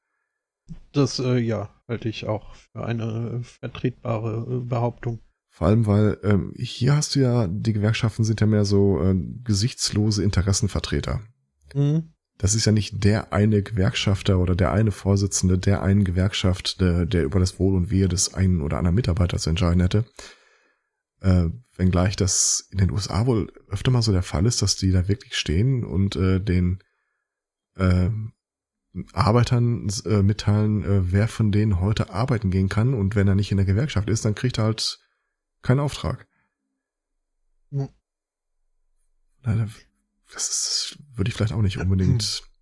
[0.92, 5.22] Das, äh, ja, halte ich auch für eine vertretbare äh, Behauptung.
[5.55, 9.15] Vor allem, weil ähm, hier hast du ja, die Gewerkschaften sind ja mehr so äh,
[9.45, 11.21] gesichtslose Interessenvertreter.
[11.75, 12.15] Mhm.
[12.38, 17.05] Das ist ja nicht der eine Gewerkschafter oder der eine Vorsitzende der einen Gewerkschaft, der,
[17.05, 20.07] der über das Wohl und Wehe des einen oder anderen Mitarbeiters entscheiden hätte.
[21.21, 24.91] Äh, wenngleich das in den USA wohl öfter mal so der Fall ist, dass die
[24.91, 26.79] da wirklich stehen und äh, den
[27.77, 28.09] äh,
[29.12, 33.51] Arbeitern äh, mitteilen, äh, wer von denen heute arbeiten gehen kann und wenn er nicht
[33.51, 34.99] in der Gewerkschaft ist, dann kriegt er halt
[35.62, 36.27] keinen Auftrag.
[37.70, 37.88] Ja.
[39.42, 39.68] Leider,
[40.33, 42.42] das ist, würde ich vielleicht auch nicht unbedingt.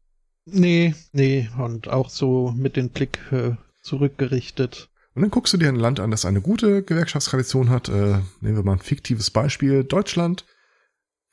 [0.46, 4.88] Nee, nee, und auch so mit dem Blick äh, zurückgerichtet.
[5.14, 7.88] Und dann guckst du dir ein Land an, das eine gute Gewerkschaftstradition hat.
[7.88, 10.46] Äh, nehmen wir mal ein fiktives Beispiel, Deutschland,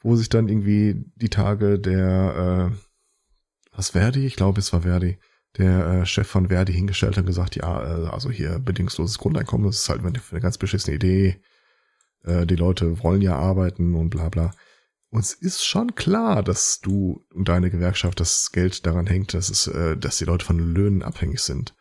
[0.02, 5.18] wo sich dann irgendwie die Tage der, äh, was Verdi, ich glaube es war Verdi,
[5.58, 9.66] der äh, Chef von Verdi hingestellt hat und gesagt, ja, äh, also hier bedingungsloses Grundeinkommen,
[9.68, 11.42] das ist halt eine ganz beschissene Idee.
[12.28, 14.54] Äh, die Leute wollen ja arbeiten und bla bla.
[15.10, 19.68] Uns ist schon klar, dass du und deine Gewerkschaft das Geld daran hängt, dass es,
[19.68, 21.76] äh, dass die Leute von Löhnen abhängig sind.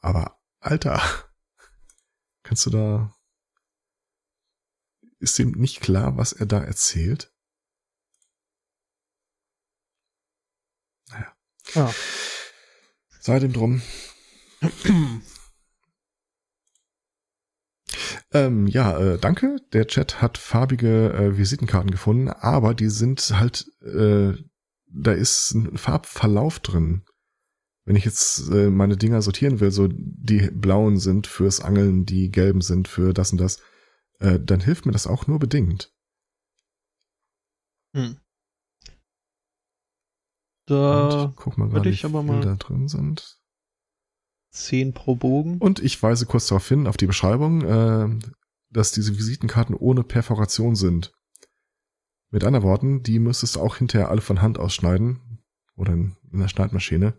[0.00, 1.02] Aber Alter,
[2.44, 3.12] kannst du da?
[5.18, 7.32] Ist ihm nicht klar, was er da erzählt?
[11.10, 11.36] Naja.
[11.74, 11.94] Ja.
[13.20, 13.82] Sei dem drum.
[18.34, 19.56] Ähm, ja, äh, danke.
[19.72, 24.32] Der Chat hat farbige äh, Visitenkarten gefunden, aber die sind halt, äh,
[24.86, 27.04] da ist ein Farbverlauf drin.
[27.86, 32.30] Wenn ich jetzt äh, meine Dinger sortieren will, so die blauen sind fürs Angeln, die
[32.30, 33.60] gelben sind für das und das,
[34.18, 35.92] äh, dann hilft mir das auch nur bedingt.
[37.94, 38.16] Hm.
[40.66, 43.38] Und Da ich guck mal gerade, wie viele da drin sind.
[44.54, 45.58] 10 pro Bogen.
[45.58, 48.08] Und ich weise kurz darauf hin, auf die Beschreibung, äh,
[48.70, 51.12] dass diese Visitenkarten ohne Perforation sind.
[52.30, 55.44] Mit anderen Worten, die müsstest du auch hinterher alle von Hand ausschneiden
[55.76, 57.18] oder in, der Schneidmaschine.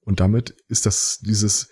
[0.00, 1.68] Und damit ist das dieses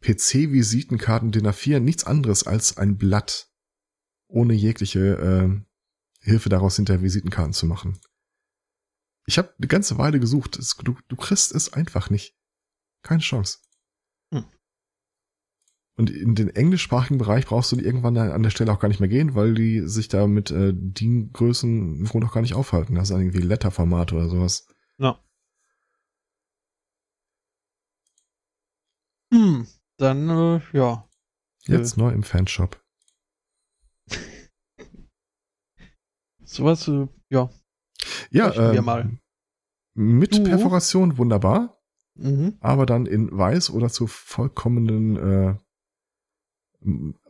[0.00, 3.48] PC-Visitenkarten DIN A4 nichts anderes als ein Blatt
[4.28, 5.60] ohne jegliche äh,
[6.20, 7.98] Hilfe daraus hinterher Visitenkarten zu machen.
[9.26, 10.58] Ich habe eine ganze Weile gesucht.
[10.58, 12.36] Es, du, du kriegst es einfach nicht.
[13.02, 13.58] Keine Chance.
[15.98, 19.00] Und in den englischsprachigen Bereich brauchst du die irgendwann an der Stelle auch gar nicht
[19.00, 22.94] mehr gehen, weil die sich da mit äh, DIN-Größen im Grunde auch gar nicht aufhalten.
[22.94, 24.68] Das ist irgendwie Letterformat oder sowas.
[24.98, 25.18] Ja.
[29.34, 31.08] Hm, dann, äh, ja.
[31.66, 32.80] Jetzt neu im Fanshop.
[36.44, 37.50] Sowas, äh, ja.
[38.30, 39.18] Ja, wir ähm, mal.
[39.94, 40.44] mit Du?
[40.44, 41.82] Perforation wunderbar,
[42.14, 42.56] Mhm.
[42.60, 45.56] aber dann in weiß oder zu vollkommenen äh,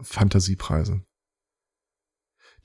[0.00, 1.06] Fantasiepreisen.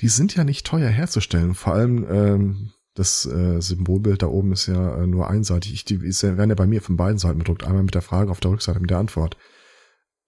[0.01, 1.55] Die sind ja nicht teuer herzustellen.
[1.55, 5.73] Vor allem ähm, das äh, Symbolbild da oben ist ja äh, nur einseitig.
[5.73, 7.63] Ich, die ist werden ja bei mir von beiden Seiten bedruckt.
[7.63, 9.37] Einmal mit der Frage auf der Rückseite mit der Antwort.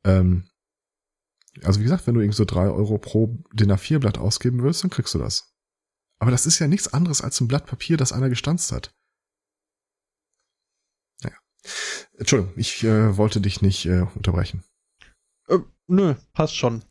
[0.03, 0.49] Ähm,
[1.63, 4.89] also wie gesagt, wenn du irgendwie so drei Euro pro DIN A4-Blatt ausgeben willst, dann
[4.89, 5.53] kriegst du das.
[6.19, 8.93] Aber das ist ja nichts anderes als ein Blatt Papier, das einer gestanzt hat.
[11.21, 11.37] Naja.
[12.17, 14.63] Entschuldigung, ich äh, wollte dich nicht äh, unterbrechen.
[15.47, 16.83] Äh, nö, passt schon.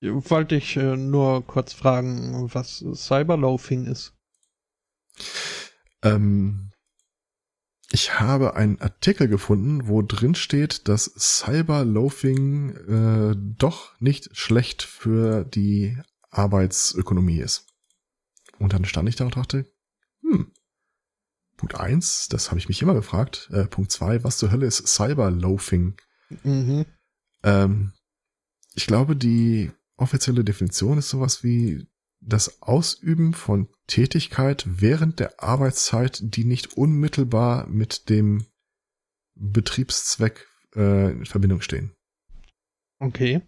[0.00, 4.14] Wollte ich äh, nur kurz fragen, was Cyberloafing ist.
[6.02, 6.70] Ähm,
[7.90, 15.44] ich habe einen Artikel gefunden, wo drin steht, dass Cyberloafing äh, doch nicht schlecht für
[15.44, 15.98] die
[16.30, 17.66] Arbeitsökonomie ist.
[18.58, 19.66] Und dann stand ich da und dachte,
[20.20, 20.52] hm,
[21.56, 23.48] Punkt eins, das habe ich mich immer gefragt.
[23.52, 25.96] Äh, Punkt zwei, was zur Hölle ist Cyberloafing?
[26.42, 26.86] Mhm.
[27.46, 27.92] Ähm,
[28.74, 31.86] ich glaube, die offizielle Definition ist sowas wie
[32.20, 38.46] das Ausüben von Tätigkeit während der Arbeitszeit, die nicht unmittelbar mit dem
[39.34, 41.94] Betriebszweck äh, in Verbindung stehen.
[42.98, 43.42] Okay.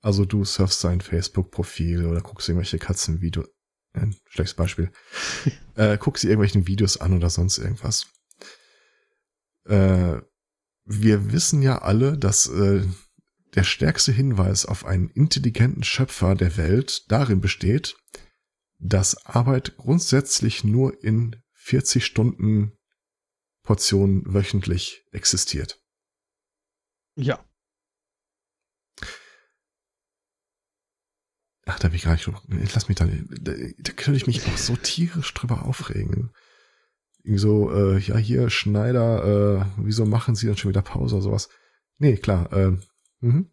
[0.00, 3.48] Also du surfst sein Facebook-Profil oder guckst irgendwelche Katzenvideos.
[3.92, 4.92] Ein schlechtes Beispiel.
[5.74, 8.06] äh, guckst dir irgendwelchen Videos an oder sonst irgendwas.
[9.64, 10.20] Äh,
[10.88, 12.82] wir wissen ja alle, dass äh,
[13.54, 17.96] der stärkste Hinweis auf einen intelligenten Schöpfer der Welt darin besteht,
[18.78, 22.72] dass Arbeit grundsätzlich nur in 40 Stunden
[23.62, 25.78] Portionen wöchentlich existiert.
[27.16, 27.44] Ja.
[31.66, 32.30] Ach, da bin ich gar nicht,
[32.74, 36.32] lass mich da, da, da könnte ich mich auch so tierisch drüber aufregen.
[37.36, 39.24] So, äh, ja, hier, Schneider,
[39.60, 41.48] äh, wieso machen Sie dann schon wieder Pause oder sowas?
[41.98, 42.76] Nee, klar, äh,
[43.20, 43.50] mhm.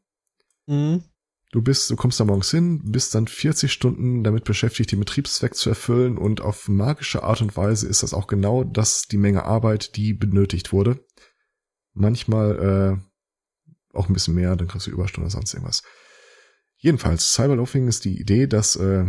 [0.67, 1.03] Mhm.
[1.51, 5.55] Du bist, du kommst da morgens hin, bist dann 40 Stunden damit beschäftigt, den Betriebszweck
[5.55, 9.43] zu erfüllen und auf magische Art und Weise ist das auch genau das die Menge
[9.43, 11.05] Arbeit, die benötigt wurde.
[11.93, 12.99] Manchmal
[13.93, 15.83] äh, auch ein bisschen mehr, dann kriegst du Überstunden oder sonst irgendwas.
[16.77, 19.05] Jedenfalls, Cyberloafing ist die Idee, dass, äh,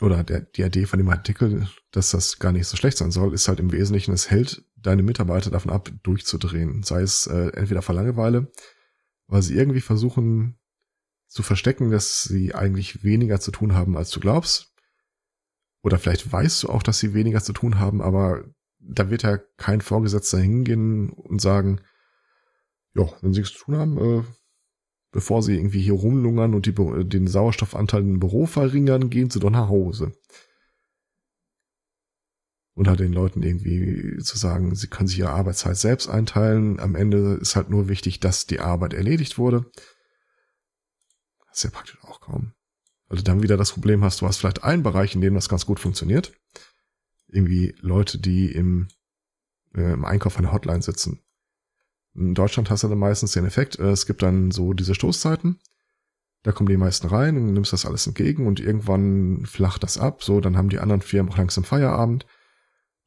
[0.00, 3.32] oder der, die Idee von dem Artikel, dass das gar nicht so schlecht sein soll,
[3.32, 6.82] ist halt im Wesentlichen, es hält deine Mitarbeiter davon ab, durchzudrehen.
[6.82, 8.52] Sei es äh, entweder vor Langeweile,
[9.26, 10.58] weil sie irgendwie versuchen,
[11.28, 14.74] zu verstecken, dass sie eigentlich weniger zu tun haben, als du glaubst.
[15.82, 18.44] Oder vielleicht weißt du auch, dass sie weniger zu tun haben, aber
[18.78, 21.80] da wird ja kein Vorgesetzter hingehen und sagen,
[22.94, 24.22] ja, wenn sie nichts zu tun haben, äh,
[25.16, 29.48] bevor sie irgendwie hier rumlungern und die, den Sauerstoffanteil im Büro verringern, gehen sie doch
[29.48, 30.12] nach Hause.
[32.74, 36.78] Und halt den Leuten irgendwie zu sagen, sie können sich ihre Arbeitszeit selbst einteilen.
[36.80, 39.64] Am Ende ist halt nur wichtig, dass die Arbeit erledigt wurde.
[41.48, 42.52] Das ist ja praktisch auch kaum.
[43.08, 45.64] Also dann wieder das Problem hast, du hast vielleicht einen Bereich, in dem das ganz
[45.64, 46.34] gut funktioniert.
[47.28, 48.88] Irgendwie Leute, die im,
[49.74, 51.22] äh, im Einkauf der Hotline sitzen.
[52.16, 55.58] In Deutschland hast du dann meistens den Effekt, äh, es gibt dann so diese Stoßzeiten.
[56.42, 60.22] Da kommen die meisten rein und nimmst das alles entgegen und irgendwann flacht das ab.
[60.22, 62.24] So, dann haben die anderen Firmen auch langsam Feierabend.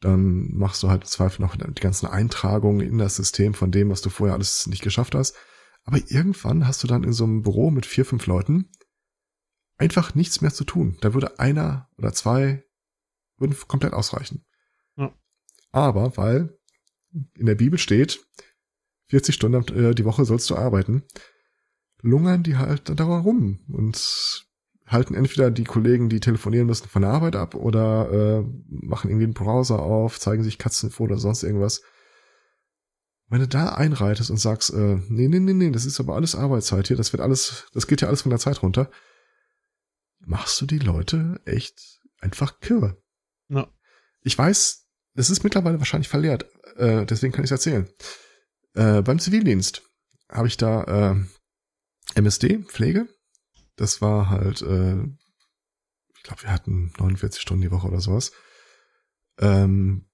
[0.02, 3.90] Dann machst du halt im Zweifel noch die ganzen Eintragungen in das System von dem,
[3.90, 5.36] was du vorher alles nicht geschafft hast.
[5.84, 8.70] Aber irgendwann hast du dann in so einem Büro mit vier, fünf Leuten
[9.78, 10.98] einfach nichts mehr zu tun.
[11.02, 12.64] Da würde einer oder zwei
[13.38, 14.46] würden komplett ausreichen.
[14.98, 15.14] Ja.
[15.72, 16.58] Aber weil
[17.36, 18.20] in der Bibel steht,
[19.10, 21.04] 40 Stunden äh, die Woche sollst du arbeiten,
[22.02, 24.48] lungern die halt da rum und
[24.86, 29.26] halten entweder die Kollegen, die telefonieren müssen, von der Arbeit ab oder äh, machen irgendwie
[29.26, 31.82] einen Browser auf, zeigen sich Katzen vor oder sonst irgendwas.
[33.28, 36.34] Wenn du da einreitest und sagst, äh, nee, nee, nee, nee, das ist aber alles
[36.34, 38.90] Arbeitszeit hier, das wird alles, das geht ja alles von der Zeit runter,
[40.20, 42.98] machst du die Leute echt einfach kirre.
[43.50, 43.72] Ja.
[44.22, 46.46] Ich weiß, das ist mittlerweile wahrscheinlich verlehrt,
[46.78, 47.88] äh, deswegen kann ich es erzählen.
[48.80, 49.82] Äh, beim Zivildienst
[50.32, 51.16] habe ich da äh,
[52.16, 53.10] MSD, Pflege.
[53.76, 55.04] Das war halt, äh,
[56.16, 58.32] ich glaube, wir hatten 49 Stunden die Woche oder sowas.
[59.38, 60.06] Ähm,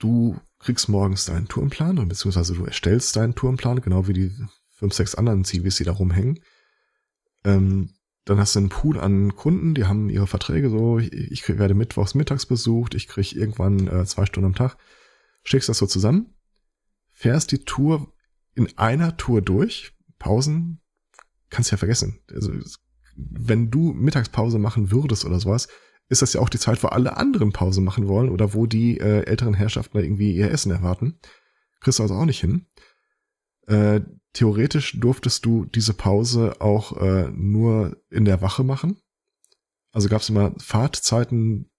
[0.00, 4.36] du kriegst morgens deinen Tourenplan, beziehungsweise du erstellst deinen Tourenplan, genau wie die
[4.70, 6.40] fünf, sechs anderen Zivis, die da rumhängen.
[7.44, 11.48] Ähm, dann hast du einen Pool an Kunden, die haben ihre Verträge so, ich, ich
[11.48, 14.78] werde mittwochs mittags besucht, ich krieg irgendwann äh, zwei Stunden am Tag,
[15.44, 16.34] schickst das so zusammen,
[17.20, 18.10] fährst die Tour
[18.54, 20.80] in einer Tour durch, Pausen,
[21.50, 22.20] kannst ja vergessen.
[22.32, 22.50] Also,
[23.14, 25.68] wenn du Mittagspause machen würdest oder sowas,
[26.08, 28.98] ist das ja auch die Zeit, wo alle anderen Pause machen wollen oder wo die
[28.98, 31.20] äh, älteren Herrschaften irgendwie ihr Essen erwarten.
[31.80, 32.66] Kriegst du also auch nicht hin.
[33.66, 34.00] Äh,
[34.32, 38.98] theoretisch durftest du diese Pause auch äh, nur in der Wache machen.
[39.92, 41.70] Also gab es immer Fahrtzeiten,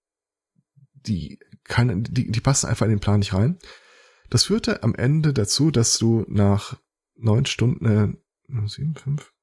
[0.94, 3.58] die keine, die, die passen einfach in den Plan nicht rein.
[4.32, 6.78] Das führte am Ende dazu, dass du nach
[7.16, 9.34] neun Stunden, äh, sieben, fünf,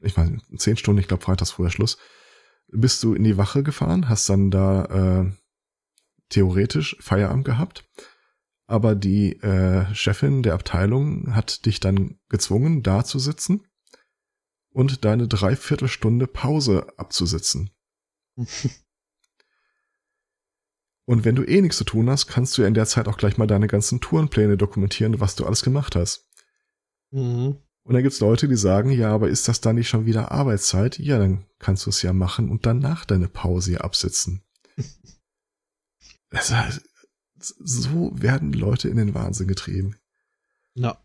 [0.00, 1.98] ich nicht, zehn Stunden, ich glaube freitags früher Schluss,
[2.68, 5.32] bist du in die Wache gefahren, hast dann da äh,
[6.28, 7.90] theoretisch Feierabend gehabt,
[8.68, 13.66] aber die äh, Chefin der Abteilung hat dich dann gezwungen, da zu sitzen
[14.70, 17.70] und deine Dreiviertelstunde Pause abzusitzen.
[21.06, 23.16] und wenn du eh nichts zu tun hast, kannst du ja in der Zeit auch
[23.16, 26.28] gleich mal deine ganzen Tourenpläne dokumentieren, was du alles gemacht hast.
[27.12, 27.56] Mhm.
[27.84, 30.98] Und dann gibt's Leute, die sagen, ja, aber ist das dann nicht schon wieder Arbeitszeit?
[30.98, 34.42] Ja, dann kannst du es ja machen und danach deine Pause hier absitzen.
[36.30, 36.82] das heißt,
[37.38, 39.94] so werden Leute in den Wahnsinn getrieben.
[40.74, 41.00] Ja.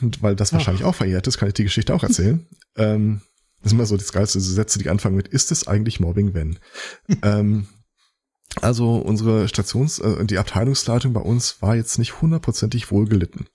[0.00, 2.46] Und weil das wahrscheinlich auch verjährt ist, kann ich die Geschichte auch erzählen.
[2.76, 3.22] ähm,
[3.64, 6.58] das ist immer so das geilste Sätze, die anfangen mit, ist es eigentlich Mobbing, wenn?
[7.22, 7.66] ähm,
[8.60, 13.46] also unsere Stations-, äh, die Abteilungsleitung bei uns war jetzt nicht hundertprozentig wohlgelitten.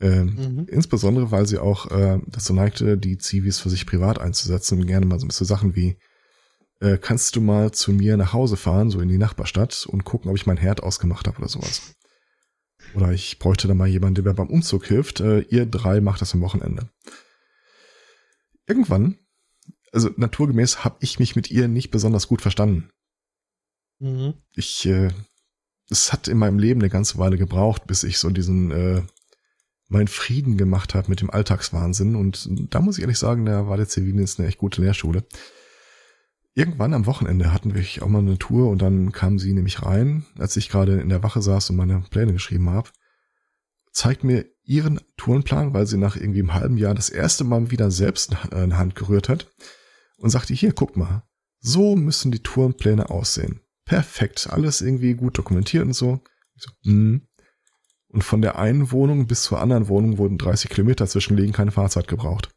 [0.00, 0.66] Ähm, mhm.
[0.68, 5.06] Insbesondere, weil sie auch äh, dazu neigte, die Zivis für sich privat einzusetzen und gerne
[5.06, 5.98] mal so ein bisschen Sachen wie,
[6.78, 10.30] äh, kannst du mal zu mir nach Hause fahren, so in die Nachbarstadt und gucken,
[10.30, 11.96] ob ich mein Herd ausgemacht habe oder sowas.
[12.94, 15.20] Oder ich bräuchte da mal jemanden, der mir beim Umzug hilft.
[15.20, 16.88] Äh, ihr drei macht das am Wochenende.
[18.66, 19.18] Irgendwann,
[19.92, 22.90] also naturgemäß, habe ich mich mit ihr nicht besonders gut verstanden.
[23.98, 24.34] Mhm.
[24.54, 25.10] Ich, äh,
[25.88, 29.02] es hat in meinem Leben eine ganze Weile gebraucht, bis ich so diesen äh,
[29.88, 32.14] meinen Frieden gemacht habe mit dem Alltagswahnsinn.
[32.14, 35.24] Und da muss ich ehrlich sagen, da war der Zivildienst eine echt gute Lehrschule.
[36.54, 40.26] Irgendwann am Wochenende hatten wir auch mal eine Tour und dann kam sie nämlich rein,
[40.38, 42.90] als ich gerade in der Wache saß und meine Pläne geschrieben habe,
[43.92, 47.90] zeigt mir ihren Tourenplan, weil sie nach irgendwie einem halben Jahr das erste Mal wieder
[47.90, 49.50] selbst eine Hand gerührt hat
[50.18, 51.24] und sagte, hier, guck mal,
[51.58, 53.60] so müssen die Tourenpläne aussehen.
[53.84, 56.20] Perfekt, alles irgendwie gut dokumentiert und so.
[56.56, 57.22] so mm.
[58.08, 62.08] Und von der einen Wohnung bis zur anderen Wohnung wurden 30 Kilometer zwischenlegen, keine Fahrzeit
[62.08, 62.50] gebraucht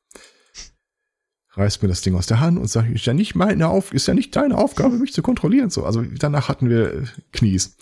[1.55, 4.07] reißt mir das Ding aus der Hand und sage, ist ja nicht meine Auf, ist
[4.07, 5.69] ja nicht deine Aufgabe, mich zu kontrollieren.
[5.69, 7.77] So, also danach hatten wir äh, Knies.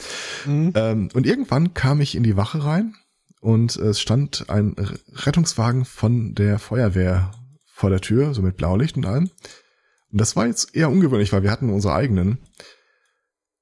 [0.46, 0.74] Mhm.
[0.76, 2.96] Ähm, und irgendwann kam ich in die Wache rein
[3.42, 4.76] und es stand ein
[5.14, 7.32] Rettungswagen von der Feuerwehr
[7.66, 9.30] vor der Tür, so mit Blaulicht und allem.
[10.12, 12.38] Und das war jetzt eher ungewöhnlich, weil wir hatten unsere eigenen.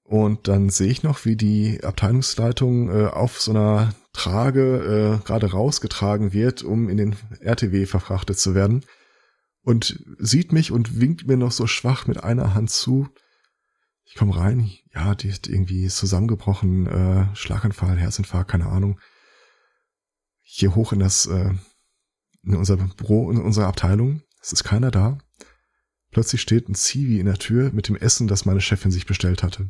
[0.03, 5.51] Und dann sehe ich noch, wie die Abteilungsleitung äh, auf so einer Trage äh, gerade
[5.51, 8.83] rausgetragen wird, um in den RTW verfrachtet zu werden
[9.61, 13.07] und sieht mich und winkt mir noch so schwach mit einer Hand zu.
[14.03, 18.99] Ich komme rein, ja, die ist irgendwie zusammengebrochen, äh, Schlaganfall, Herzinfarkt, keine Ahnung.
[20.51, 21.53] Hier hoch in das, äh,
[22.43, 24.23] in unser Büro, in unserer Abteilung.
[24.41, 25.19] Es ist keiner da.
[26.09, 29.43] Plötzlich steht ein Zivi in der Tür mit dem Essen, das meine Chefin sich bestellt
[29.43, 29.69] hatte.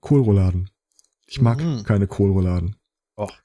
[0.00, 0.70] Kohlrouladen.
[1.26, 1.82] Ich mag mhm.
[1.82, 2.76] keine Kohlrouladen.
[3.16, 3.36] Och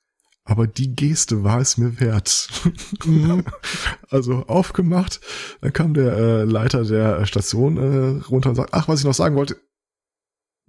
[0.47, 2.47] aber die Geste war es mir wert.
[3.03, 3.43] Mhm.
[4.09, 5.19] also aufgemacht,
[5.61, 9.15] dann kam der äh, Leiter der Station äh, runter und sagt, ach, was ich noch
[9.15, 9.59] sagen wollte,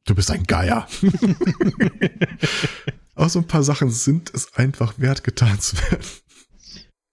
[0.07, 0.89] du bist ein Geier.
[3.17, 6.07] Aber so ein paar Sachen sind es einfach wert, getan zu werden.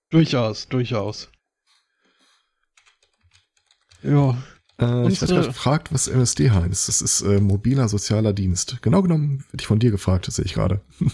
[0.09, 1.29] Durchaus, durchaus.
[4.03, 4.37] Ja.
[4.79, 6.89] Äh, ich werde gerade gefragt, was MSD heißt.
[6.89, 8.81] Das ist äh, mobiler sozialer Dienst.
[8.81, 10.81] Genau genommen werde ich von dir gefragt, das sehe ich gerade.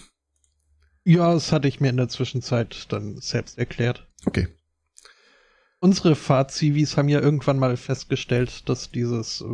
[1.05, 4.07] Ja, das hatte ich mir in der Zwischenzeit dann selbst erklärt.
[4.25, 4.47] Okay.
[5.79, 9.45] Unsere Fahrzivis haben ja irgendwann mal festgestellt, dass dieses, äh,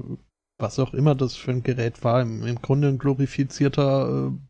[0.57, 4.44] was auch immer das für ein Gerät war, im, im Grunde ein glorifizierter äh,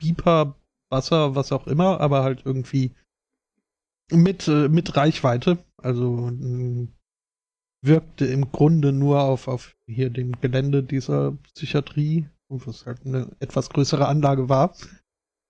[0.00, 0.56] Beeper,
[0.90, 2.94] Wasser, was auch immer, aber halt irgendwie
[4.10, 5.58] mit, äh, mit Reichweite.
[5.76, 6.88] Also äh,
[7.82, 13.70] wirkte im Grunde nur auf, auf hier dem Gelände dieser Psychiatrie, was halt eine etwas
[13.70, 14.74] größere Anlage war.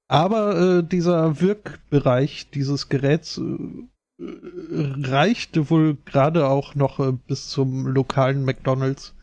[0.09, 3.89] Aber äh, dieser Wirkbereich dieses Geräts äh,
[4.21, 9.15] reichte wohl gerade auch noch äh, bis zum lokalen McDonalds.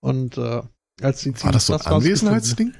[0.00, 0.62] Und äh,
[1.00, 2.74] als die War das so ein Anwesenheitsding?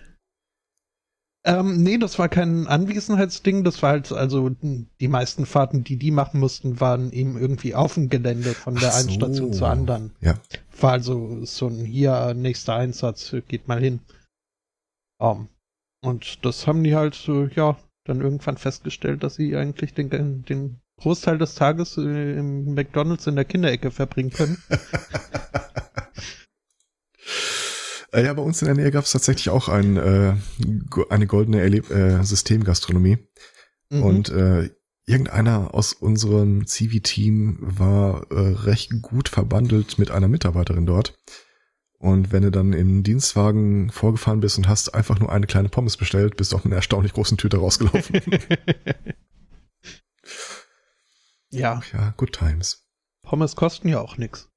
[1.46, 6.10] Ähm, nee, das war kein Anwesenheitsding, das war halt, also die meisten Fahrten, die die
[6.10, 8.98] machen mussten, waren eben irgendwie auf dem Gelände von der so.
[8.98, 10.12] einen Station zur anderen.
[10.22, 10.38] Ja.
[10.80, 14.00] War also so ein hier, nächster Einsatz, geht mal hin.
[15.18, 15.48] Um,
[16.02, 20.80] und das haben die halt, äh, ja, dann irgendwann festgestellt, dass sie eigentlich den, den
[21.00, 24.62] Großteil des Tages äh, im McDonalds in der Kinderecke verbringen können.
[28.22, 30.34] ja, bei uns in der Nähe gab es tatsächlich auch ein, äh,
[31.10, 33.18] eine goldene Erleb äh, Systemgastronomie.
[33.90, 34.02] Mhm.
[34.02, 34.70] Und äh,
[35.06, 41.18] irgendeiner aus unserem Civi-Team war äh, recht gut verbandelt mit einer Mitarbeiterin dort.
[41.98, 45.96] Und wenn du dann im Dienstwagen vorgefahren bist und hast einfach nur eine kleine Pommes
[45.96, 48.20] bestellt, bist du auch mit einer erstaunlich großen Tüte rausgelaufen.
[51.50, 51.80] ja.
[51.92, 52.86] Ja, good times.
[53.22, 54.50] Pommes kosten ja auch nix.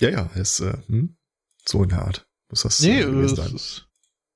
[0.00, 1.16] Ja, ja, ist äh, hm?
[1.66, 2.26] so in der Art.
[2.50, 3.88] Muss das nee, äh, es ist,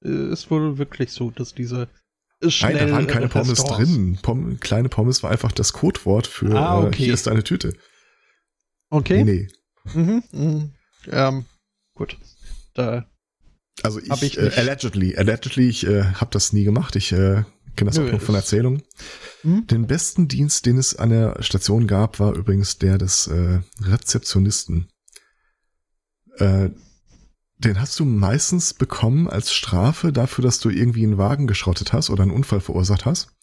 [0.04, 1.88] äh, ist wohl wirklich so, dass diese
[2.40, 4.18] Nein, da waren keine Pommes drin.
[4.22, 6.88] Pom kleine Pommes war einfach das Codewort für ah, okay.
[6.88, 7.72] äh, hier ist deine Tüte.
[8.90, 9.24] Okay.
[9.24, 9.48] Nee.
[9.92, 10.68] Mhm, mh.
[11.10, 11.46] Ähm,
[11.94, 12.16] gut
[12.74, 13.06] da.
[13.82, 16.96] Also ich, ich äh, allegedly, allegedly, ich äh, habe das nie gemacht.
[16.96, 17.44] Ich äh,
[17.76, 18.82] kenne das Nö, auch nur von Erzählungen.
[19.42, 19.66] Hm?
[19.66, 24.88] Den besten Dienst, den es an der Station gab, war übrigens der des äh, Rezeptionisten.
[26.38, 26.70] Äh,
[27.58, 32.10] den hast du meistens bekommen als Strafe dafür, dass du irgendwie einen Wagen geschrottet hast
[32.10, 33.36] oder einen Unfall verursacht hast.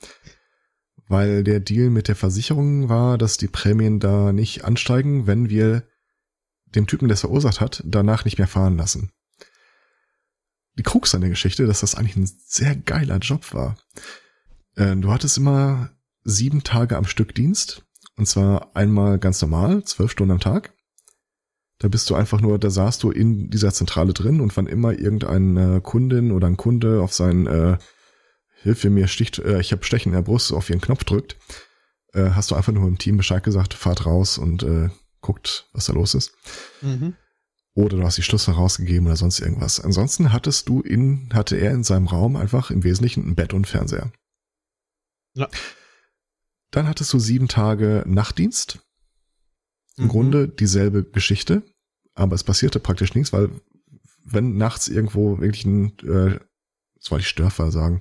[1.08, 5.84] weil der Deal mit der Versicherung war, dass die Prämien da nicht ansteigen, wenn wir
[6.66, 9.12] dem Typen, der es verursacht hat, danach nicht mehr fahren lassen.
[10.78, 13.78] Die Krux an der Geschichte, dass das eigentlich ein sehr geiler Job war.
[14.76, 15.92] Äh, du hattest immer
[16.24, 17.86] sieben Tage am Stück Dienst.
[18.18, 20.74] Und zwar einmal ganz normal, zwölf Stunden am Tag.
[21.80, 24.94] Da bist du einfach nur, da saßt du in dieser Zentrale drin und wann immer
[24.94, 27.78] irgendeine Kundin oder ein Kunde auf seinen äh,
[28.62, 31.38] Hilfe mir sticht, äh, ich habe Stechen in der Brust auf ihren Knopf drückt,
[32.14, 35.86] äh, hast du einfach nur im Team Bescheid gesagt, fahrt raus und äh, guckt, was
[35.86, 36.34] da los ist.
[36.82, 37.16] Mhm.
[37.74, 39.82] Oder du hast die Schlüssel rausgegeben oder sonst irgendwas.
[39.82, 43.68] Ansonsten hattest du in, hatte er in seinem Raum einfach im Wesentlichen ein Bett und
[43.68, 44.14] Fernseher.
[45.34, 45.50] Ja.
[46.72, 48.80] Dann hattest du sieben Tage Nachtdienst.
[49.98, 50.10] Im mhm.
[50.10, 51.64] Grunde dieselbe Geschichte,
[52.14, 53.50] aber es passierte praktisch nichts, weil
[54.24, 56.40] wenn nachts irgendwo wirklich ein, äh,
[56.96, 58.00] das wollte ich Störfall sagen,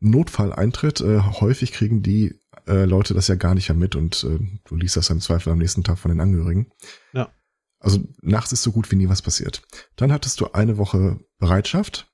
[0.00, 4.24] Notfall eintritt, äh, häufig kriegen die äh, Leute das ja gar nicht mehr mit und
[4.24, 6.70] äh, du liest das im Zweifel am nächsten Tag von den Angehörigen.
[7.12, 7.32] Ja.
[7.78, 9.62] Also nachts ist so gut wie nie was passiert.
[9.96, 12.10] Dann hattest du eine Woche Bereitschaft.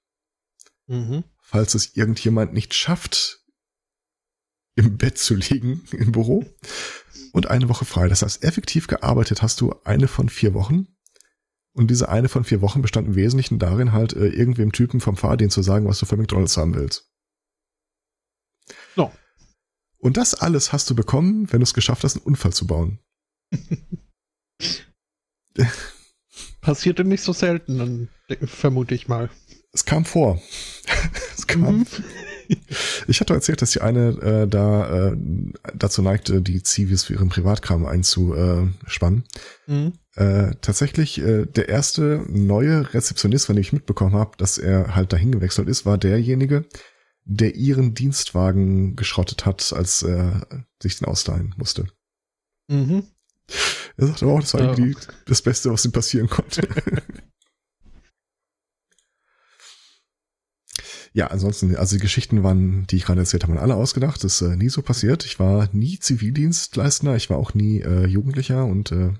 [0.89, 1.23] Mhm.
[1.41, 3.40] Falls es irgendjemand nicht schafft,
[4.81, 6.45] im Bett zu liegen im Büro
[7.33, 8.09] und eine Woche frei.
[8.09, 10.87] Das heißt, effektiv gearbeitet hast du eine von vier Wochen.
[11.73, 15.17] Und diese eine von vier Wochen bestand im Wesentlichen darin, halt äh, irgendwem Typen vom
[15.17, 17.09] Fahrdienst zu sagen, was du für McDonalds haben willst.
[18.97, 19.13] So.
[19.99, 22.99] Und das alles hast du bekommen, wenn du es geschafft hast, einen Unfall zu bauen.
[26.61, 28.09] Passierte nicht so selten, dann
[28.49, 29.31] vermute ich mal.
[29.73, 30.41] Es kam vor.
[31.37, 31.79] es kam.
[31.79, 31.87] Mhm.
[33.07, 35.17] Ich hatte erzählt, dass die eine äh, da äh,
[35.75, 39.25] dazu neigte, die Zivis für ihren Privatkram einzuspannen.
[39.67, 39.93] Mhm.
[40.15, 45.13] Äh, tatsächlich, äh, der erste neue Rezeptionist, von dem ich mitbekommen habe, dass er halt
[45.13, 46.65] dahin gewechselt ist, war derjenige,
[47.25, 50.47] der ihren Dienstwagen geschrottet hat, als er
[50.83, 51.87] sich den ausleihen musste.
[52.69, 53.05] Mhm.
[53.97, 54.71] Er sagte auch, das war ja.
[54.71, 54.97] irgendwie
[55.27, 56.67] das Beste, was ihm passieren konnte.
[61.13, 64.23] Ja, ansonsten, also die Geschichten waren, die ich gerade erzählt habe, alle ausgedacht.
[64.23, 65.25] Das ist äh, nie so passiert.
[65.25, 69.13] Ich war nie Zivildienstleister, ich war auch nie äh, Jugendlicher und äh,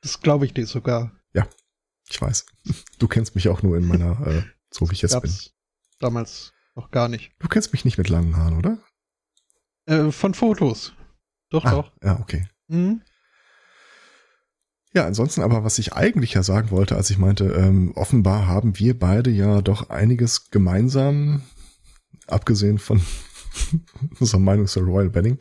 [0.00, 1.12] Das glaube ich dir sogar.
[1.34, 1.46] Ja,
[2.08, 2.46] ich weiß.
[2.98, 5.32] Du kennst mich auch nur in meiner, äh, so wie ich jetzt bin.
[5.98, 7.32] Damals noch gar nicht.
[7.38, 8.78] Du kennst mich nicht mit langen Haaren, oder?
[9.86, 10.92] Äh, von Fotos.
[11.50, 11.92] Doch, ah, doch.
[12.02, 12.48] Ja, okay.
[12.68, 13.02] Mhm.
[14.96, 18.78] Ja, ansonsten aber, was ich eigentlich ja sagen wollte, als ich meinte, ähm, offenbar haben
[18.78, 21.42] wir beide ja doch einiges gemeinsam,
[22.26, 23.02] abgesehen von
[24.20, 25.36] unserer Meinung zur Royal Banning.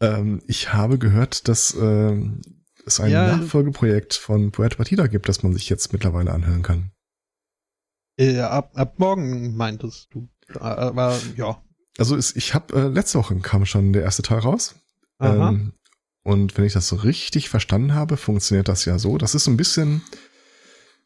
[0.00, 2.16] Ähm, ich habe gehört, dass äh,
[2.86, 6.90] es ein ja, Nachfolgeprojekt von Puerto Partida gibt, das man sich jetzt mittlerweile anhören kann.
[8.18, 10.26] Äh, ab, ab morgen meintest du.
[10.58, 11.62] Aber ja.
[11.98, 14.74] Also ist, ich habe äh, letzte Woche kam schon der erste Teil raus.
[15.20, 15.74] Ähm,
[16.22, 19.18] und wenn ich das so richtig verstanden habe, funktioniert das ja so.
[19.18, 20.02] Das ist so ein bisschen,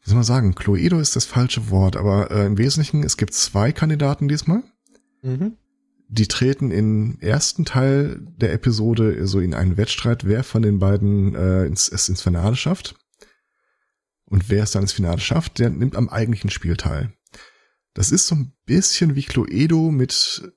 [0.03, 3.33] wie soll man sagen, Cluedo ist das falsche Wort, aber äh, im Wesentlichen, es gibt
[3.33, 4.63] zwei Kandidaten diesmal.
[5.21, 5.57] Mhm.
[6.09, 11.33] Die treten im ersten Teil der Episode so in einen Wettstreit, wer von den beiden
[11.33, 12.95] äh, ins, es ins Finale schafft.
[14.25, 17.13] Und wer es dann ins Finale schafft, der nimmt am eigentlichen Spiel teil.
[17.93, 20.51] Das ist so ein bisschen wie Cluedo mit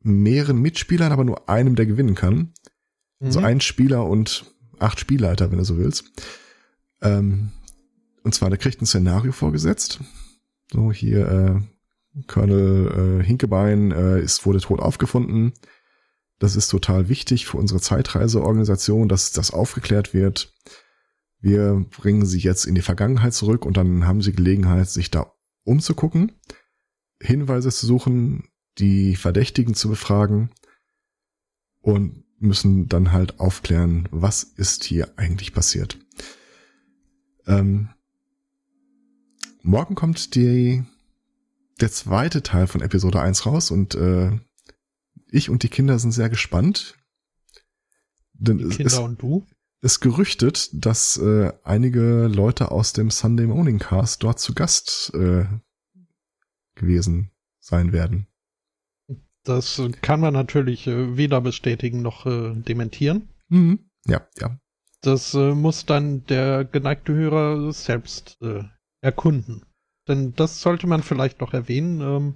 [0.00, 2.52] mehreren Mitspielern, aber nur einem, der gewinnen kann.
[3.20, 3.30] Mhm.
[3.30, 4.44] So ein Spieler und
[4.78, 6.04] acht Spielleiter, wenn du so willst.
[7.02, 7.52] Ähm,
[8.22, 10.00] und zwar, der kriegt ein Szenario vorgesetzt.
[10.72, 15.52] So, hier, äh, Colonel äh, Hinkebein äh, ist, wurde tot aufgefunden.
[16.38, 20.54] Das ist total wichtig für unsere Zeitreiseorganisation, dass das aufgeklärt wird.
[21.40, 25.32] Wir bringen sie jetzt in die Vergangenheit zurück und dann haben sie Gelegenheit, sich da
[25.64, 26.32] umzugucken,
[27.20, 28.48] Hinweise zu suchen,
[28.78, 30.50] die Verdächtigen zu befragen
[31.80, 35.98] und müssen dann halt aufklären, was ist hier eigentlich passiert.
[37.46, 37.88] Ähm,
[39.62, 40.84] morgen kommt die,
[41.80, 44.30] der zweite Teil von Episode 1 raus und äh,
[45.30, 46.94] ich und die Kinder sind sehr gespannt.
[48.32, 49.46] Denn die Kinder es, und du?
[49.80, 55.46] Es gerüchtet, dass äh, einige Leute aus dem Sunday Morning Cast dort zu Gast äh,
[56.74, 57.30] gewesen
[57.60, 58.26] sein werden.
[59.46, 63.28] Das kann man natürlich äh, weder bestätigen noch äh, dementieren.
[63.48, 63.78] Mhm.
[64.06, 64.58] Ja, ja.
[65.02, 68.38] Das äh, muss dann der geneigte Hörer selbst
[69.00, 69.64] erkunden.
[70.08, 72.00] Denn das sollte man vielleicht noch erwähnen.
[72.00, 72.34] Ähm,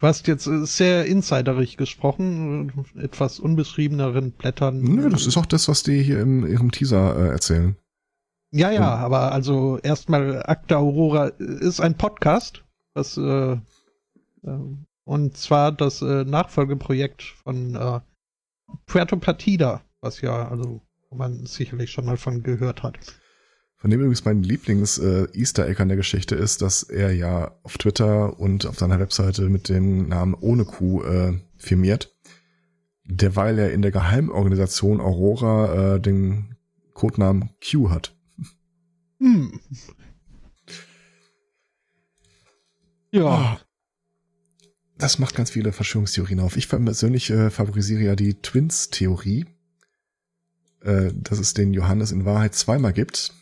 [0.00, 4.80] du hast jetzt sehr insiderig gesprochen, etwas unbeschriebeneren Blättern.
[4.80, 7.76] Nö, das ist auch das, was die hier in ihrem Teaser äh, erzählen.
[8.52, 9.04] Ja, ja, mhm.
[9.04, 13.56] aber also erstmal Acta Aurora ist ein Podcast, was äh,
[15.06, 18.00] und zwar das äh, Nachfolgeprojekt von äh,
[18.86, 22.98] Puerto Partida, was ja, also wo man sicherlich schon mal von gehört hat.
[23.76, 28.38] Von dem übrigens mein Lieblings-Easter Egg an der Geschichte ist, dass er ja auf Twitter
[28.40, 32.12] und auf seiner Webseite mit dem Namen ohne Q äh, firmiert.
[33.04, 36.56] Derweil er in der Geheimorganisation Aurora äh, den
[36.94, 38.16] Codenamen Q hat.
[39.20, 39.60] Hm.
[43.12, 43.60] Ja.
[44.98, 46.56] Das macht ganz viele Verschwörungstheorien auf.
[46.56, 49.44] Ich persönlich äh, favorisiere ja die Twins-Theorie,
[50.80, 53.34] äh, dass es den Johannes in Wahrheit zweimal gibt.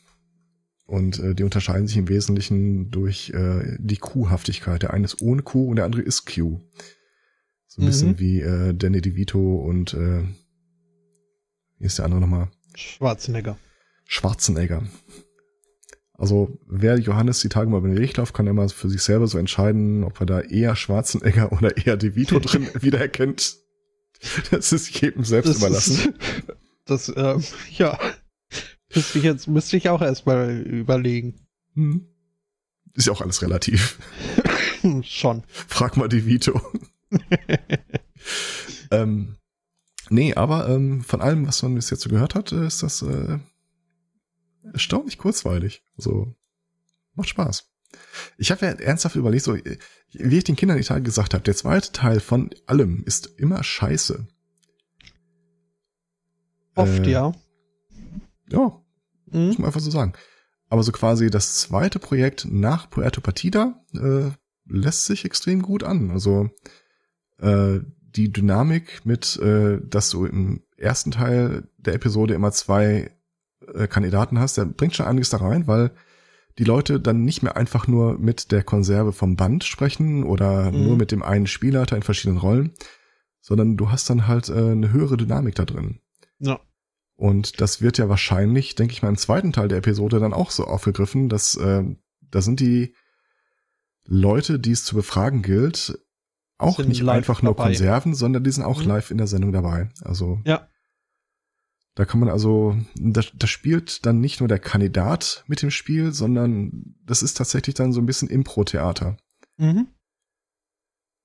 [0.87, 4.83] Und äh, die unterscheiden sich im Wesentlichen durch äh, die Q-Haftigkeit.
[4.83, 6.61] Der eine ist ohne Q und der andere ist Q.
[7.67, 7.87] So ein mhm.
[7.87, 10.25] bisschen wie äh, Danny DeVito und äh,
[11.79, 12.49] wie ist der andere nochmal?
[12.75, 13.57] Schwarzenegger.
[14.07, 14.83] Schwarzenegger.
[16.17, 19.27] Also wer Johannes die Tage mal über den Weg läuft, kann immer für sich selber
[19.27, 23.57] so entscheiden, ob er da eher Schwarzenegger oder eher DeVito drin wiedererkennt.
[24.51, 26.15] Das ist jedem selbst das überlassen.
[26.15, 27.39] Ist, das, äh,
[27.73, 27.99] ja.
[28.95, 31.35] Müsste ich jetzt, müsste ich auch erstmal überlegen.
[31.75, 32.07] Hm.
[32.95, 33.99] Ist ja auch alles relativ.
[35.03, 35.43] Schon.
[35.49, 36.61] Frag mal DeVito.
[38.93, 39.35] ähm,
[40.11, 43.39] nee, aber ähm, von allem, was man bis jetzt so gehört hat, ist das äh,
[44.73, 45.85] erstaunlich kurzweilig.
[45.97, 46.35] So,
[47.15, 47.71] macht Spaß.
[48.39, 51.55] Ich habe ja ernsthaft überlegt, so, wie ich den Kindern die Tage gesagt habe, der
[51.55, 54.27] zweite Teil von allem ist immer scheiße.
[56.75, 57.33] Oft, äh, ja.
[58.51, 58.83] Ja,
[59.27, 59.47] mhm.
[59.47, 60.15] muss man einfach so sagen.
[60.69, 64.31] Aber so quasi das zweite Projekt nach Puerto Partida äh,
[64.67, 66.11] lässt sich extrem gut an.
[66.11, 66.51] Also
[67.39, 73.14] äh, die Dynamik mit, äh, dass du im ersten Teil der Episode immer zwei
[73.75, 75.93] äh, Kandidaten hast, der bringt schon einiges da rein, weil
[76.59, 80.85] die Leute dann nicht mehr einfach nur mit der Konserve vom Band sprechen oder mhm.
[80.85, 82.73] nur mit dem einen Spielleiter in verschiedenen Rollen,
[83.41, 86.01] sondern du hast dann halt äh, eine höhere Dynamik da drin.
[86.39, 86.61] Ja.
[87.17, 90.51] Und das wird ja wahrscheinlich, denke ich mal, im zweiten Teil der Episode dann auch
[90.51, 91.85] so aufgegriffen, dass äh,
[92.21, 92.95] da sind die
[94.05, 95.99] Leute, die es zu befragen gilt,
[96.59, 97.71] auch nicht einfach nur dabei.
[97.71, 98.89] Konserven, sondern die sind auch mhm.
[98.89, 99.91] live in der Sendung dabei.
[100.03, 100.69] Also ja.
[101.95, 106.13] Da kann man also, da, da spielt dann nicht nur der Kandidat mit dem Spiel,
[106.13, 109.17] sondern das ist tatsächlich dann so ein bisschen Impro-Theater.
[109.59, 109.87] Mhm.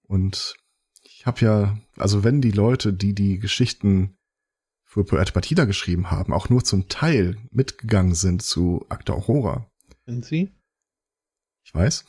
[0.04, 0.56] Und
[1.02, 4.16] ich habe ja, also wenn die Leute, die die Geschichten
[4.86, 9.70] für Puerto Partida geschrieben haben, auch nur zum Teil mitgegangen sind zu Akta Aurora.
[10.06, 10.52] Sind sie?
[11.64, 12.06] Ich weiß.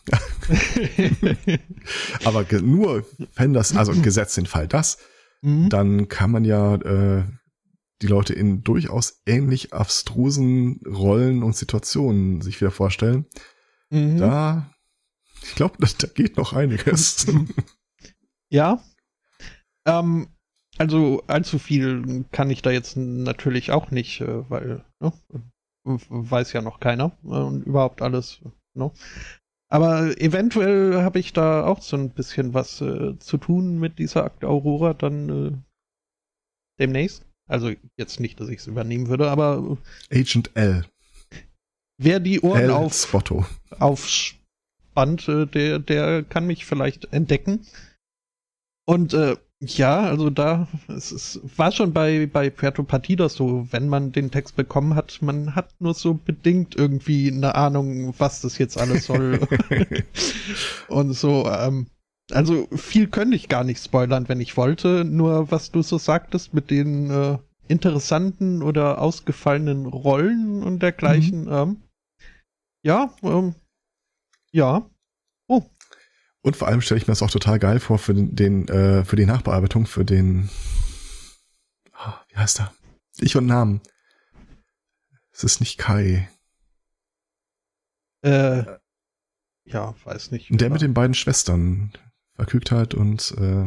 [2.24, 3.04] Aber nur,
[3.34, 4.96] wenn das, also gesetzt den Fall das,
[5.42, 5.68] mhm.
[5.68, 7.24] dann kann man ja äh,
[8.02, 13.26] die Leute in durchaus ähnlich abstrusen Rollen und Situationen sich wieder vorstellen.
[13.90, 14.18] Mhm.
[14.18, 14.72] Da,
[15.42, 17.26] ich glaube, da geht noch einiges.
[18.50, 18.82] ja.
[19.86, 20.28] Ähm,
[20.78, 25.12] also allzu viel kann ich da jetzt natürlich auch nicht, äh, weil ne,
[25.84, 28.40] weiß ja noch keiner äh, und überhaupt alles.
[28.74, 28.90] Ne?
[29.68, 34.24] Aber eventuell habe ich da auch so ein bisschen was äh, zu tun mit dieser
[34.24, 35.52] Akt Aurora dann äh,
[36.80, 37.24] demnächst.
[37.50, 39.76] Also jetzt nicht, dass ich es übernehmen würde, aber
[40.10, 40.84] Agent L.
[41.98, 43.44] Wer die Ohren L auf, Spotto.
[43.78, 47.66] aufspannt, äh, der, der kann mich vielleicht entdecken.
[48.86, 53.88] Und äh, ja, also da, es ist, war schon bei, bei Puerto Partida so, wenn
[53.88, 58.56] man den Text bekommen hat, man hat nur so bedingt irgendwie eine Ahnung, was das
[58.56, 59.40] jetzt alles soll.
[60.88, 61.88] und so, ähm,
[62.32, 65.04] also viel könnte ich gar nicht spoilern, wenn ich wollte.
[65.04, 71.44] Nur was du so sagtest mit den äh, interessanten oder ausgefallenen Rollen und dergleichen.
[71.44, 71.52] Mhm.
[71.52, 71.82] Ähm,
[72.82, 73.54] ja, ähm,
[74.50, 74.88] ja.
[75.46, 75.62] Oh.
[76.42, 79.16] Und vor allem stelle ich mir das auch total geil vor für den, äh, für
[79.16, 80.48] die Nachbearbeitung, für den,
[81.94, 82.72] oh, wie heißt er?
[83.18, 83.80] Ich und Namen.
[85.32, 86.28] Es ist nicht Kai.
[88.22, 88.64] Äh,
[89.64, 90.48] ja, weiß nicht.
[90.50, 91.92] Der mit den beiden Schwestern.
[92.40, 93.66] Verkügtheit und äh,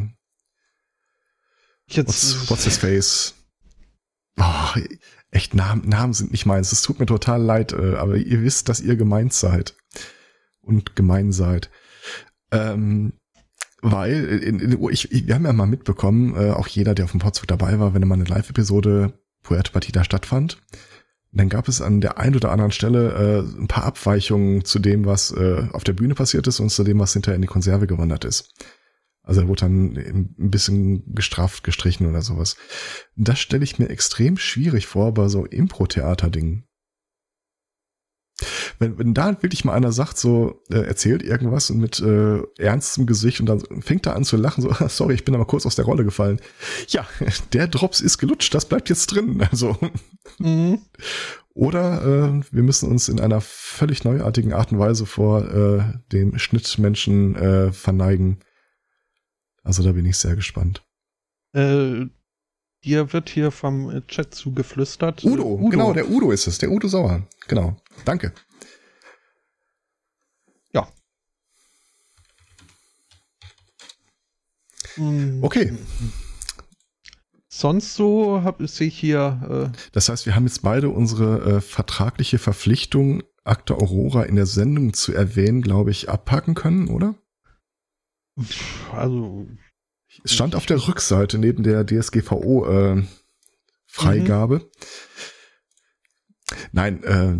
[1.86, 3.34] Jetzt, what's, what's his face?
[4.38, 4.80] Oh,
[5.30, 6.72] echt, Namen, Namen sind nicht meins.
[6.72, 9.76] Es tut mir total leid, äh, aber ihr wisst, dass ihr gemeint seid.
[10.60, 11.70] Und gemein seid.
[12.50, 13.12] Ähm,
[13.82, 17.20] weil, in, in, ich, wir haben ja mal mitbekommen, äh, auch jeder, der auf dem
[17.20, 19.12] Podzug dabei war, wenn mal eine Live-Episode
[19.42, 20.62] Puerto Partida stattfand,
[21.34, 25.04] dann gab es an der einen oder anderen Stelle äh, ein paar Abweichungen zu dem,
[25.04, 27.86] was äh, auf der Bühne passiert ist und zu dem, was hinterher in die Konserve
[27.86, 28.54] gewandert ist.
[29.22, 32.56] Also er wurde dann ein bisschen gestraft, gestrichen oder sowas.
[33.16, 36.66] Das stelle ich mir extrem schwierig vor bei so Impro-Theater-Dingen.
[38.78, 43.06] Wenn, wenn da wirklich mal einer sagt, so äh, erzählt irgendwas und mit äh, ernstem
[43.06, 45.76] Gesicht und dann fängt er an zu lachen, so, sorry, ich bin aber kurz aus
[45.76, 46.40] der Rolle gefallen.
[46.88, 47.06] Ja,
[47.52, 49.42] der Drops ist gelutscht, das bleibt jetzt drin.
[49.54, 49.76] Also.
[50.38, 50.80] Mhm.
[51.54, 56.36] Oder äh, wir müssen uns in einer völlig neuartigen Art und Weise vor äh, dem
[56.38, 58.40] Schnittmenschen äh, verneigen.
[59.62, 60.84] Also da bin ich sehr gespannt.
[61.52, 62.06] Äh,
[62.84, 65.24] dir wird hier vom Chat zugeflüstert.
[65.24, 67.26] Udo, Udo, genau, der Udo ist es, der Udo Sauer.
[67.48, 67.76] Genau.
[68.04, 68.32] Danke.
[70.72, 70.88] Ja.
[75.42, 75.76] Okay.
[77.48, 79.72] Sonst so habe ich hier.
[79.72, 84.46] Äh das heißt, wir haben jetzt beide unsere äh, vertragliche Verpflichtung, Akte Aurora in der
[84.46, 87.14] Sendung zu erwähnen, glaube ich, abpacken können, oder?
[88.92, 89.46] Also.
[90.22, 92.94] Es stand auf der Rückseite neben der DSGVO äh.
[92.96, 94.64] Mhm.
[96.72, 97.36] Nein, äh,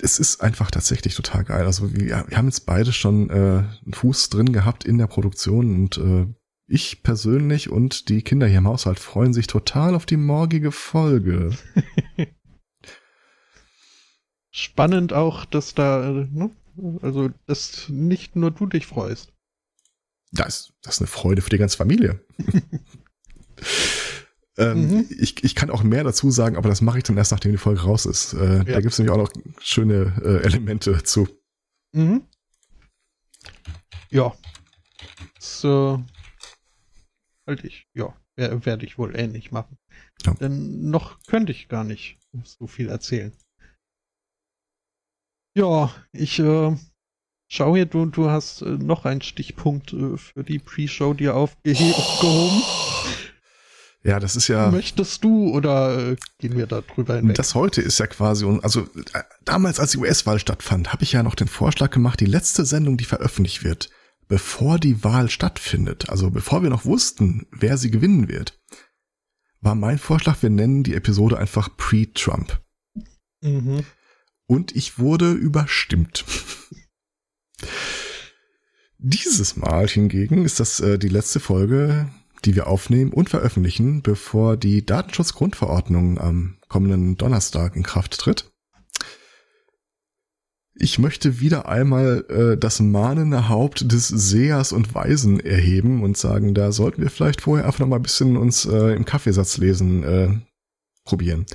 [0.00, 1.64] es ist einfach tatsächlich total geil.
[1.64, 5.74] Also wir, wir haben jetzt beide schon äh, einen Fuß drin gehabt in der Produktion
[5.74, 6.26] und äh,
[6.68, 11.56] ich persönlich und die Kinder hier im Haushalt freuen sich total auf die morgige Folge.
[14.50, 16.50] Spannend auch, dass da, ne?
[17.02, 19.32] also, dass nicht nur du dich freust.
[20.32, 22.24] Das, das ist eine Freude für die ganze Familie.
[24.58, 25.06] ähm, mhm.
[25.18, 27.58] ich, ich kann auch mehr dazu sagen, aber das mache ich dann erst, nachdem die
[27.58, 28.34] Folge raus ist.
[28.34, 28.64] Äh, ja.
[28.64, 31.28] Da gibt es nämlich auch noch schöne äh, Elemente zu.
[31.92, 32.26] Mhm.
[34.10, 34.34] Ja.
[35.38, 36.04] So
[37.46, 39.78] halte ich, ja, werde ich wohl ähnlich machen.
[40.24, 40.34] Ja.
[40.34, 43.32] Denn noch könnte ich gar nicht so viel erzählen.
[45.56, 46.76] Ja, ich äh,
[47.48, 52.62] schaue hier, du, du hast äh, noch einen Stichpunkt äh, für die Pre-Show dir aufgehoben.
[54.06, 54.70] Ja, das ist ja.
[54.70, 57.34] Möchtest du oder äh, gehen wir da drüber hinweg?
[57.34, 58.82] Das heute ist ja quasi, also
[59.12, 62.64] äh, damals, als die US-Wahl stattfand, habe ich ja noch den Vorschlag gemacht, die letzte
[62.64, 63.90] Sendung, die veröffentlicht wird,
[64.28, 68.60] bevor die Wahl stattfindet, also bevor wir noch wussten, wer sie gewinnen wird,
[69.60, 72.60] war mein Vorschlag, wir nennen die Episode einfach Pre-Trump.
[73.42, 73.84] Mhm.
[74.46, 76.24] Und ich wurde überstimmt.
[78.98, 82.08] Dieses Mal hingegen ist das äh, die letzte Folge,
[82.44, 88.50] die wir aufnehmen und veröffentlichen, bevor die Datenschutzgrundverordnung am kommenden Donnerstag in Kraft tritt.
[90.78, 96.54] Ich möchte wieder einmal äh, das mahnende Haupt des Sehers und Weisen erheben und sagen,
[96.54, 100.02] da sollten wir vielleicht vorher einfach noch mal ein bisschen uns äh, im Kaffeesatz lesen
[100.02, 100.38] äh,
[101.04, 101.46] probieren.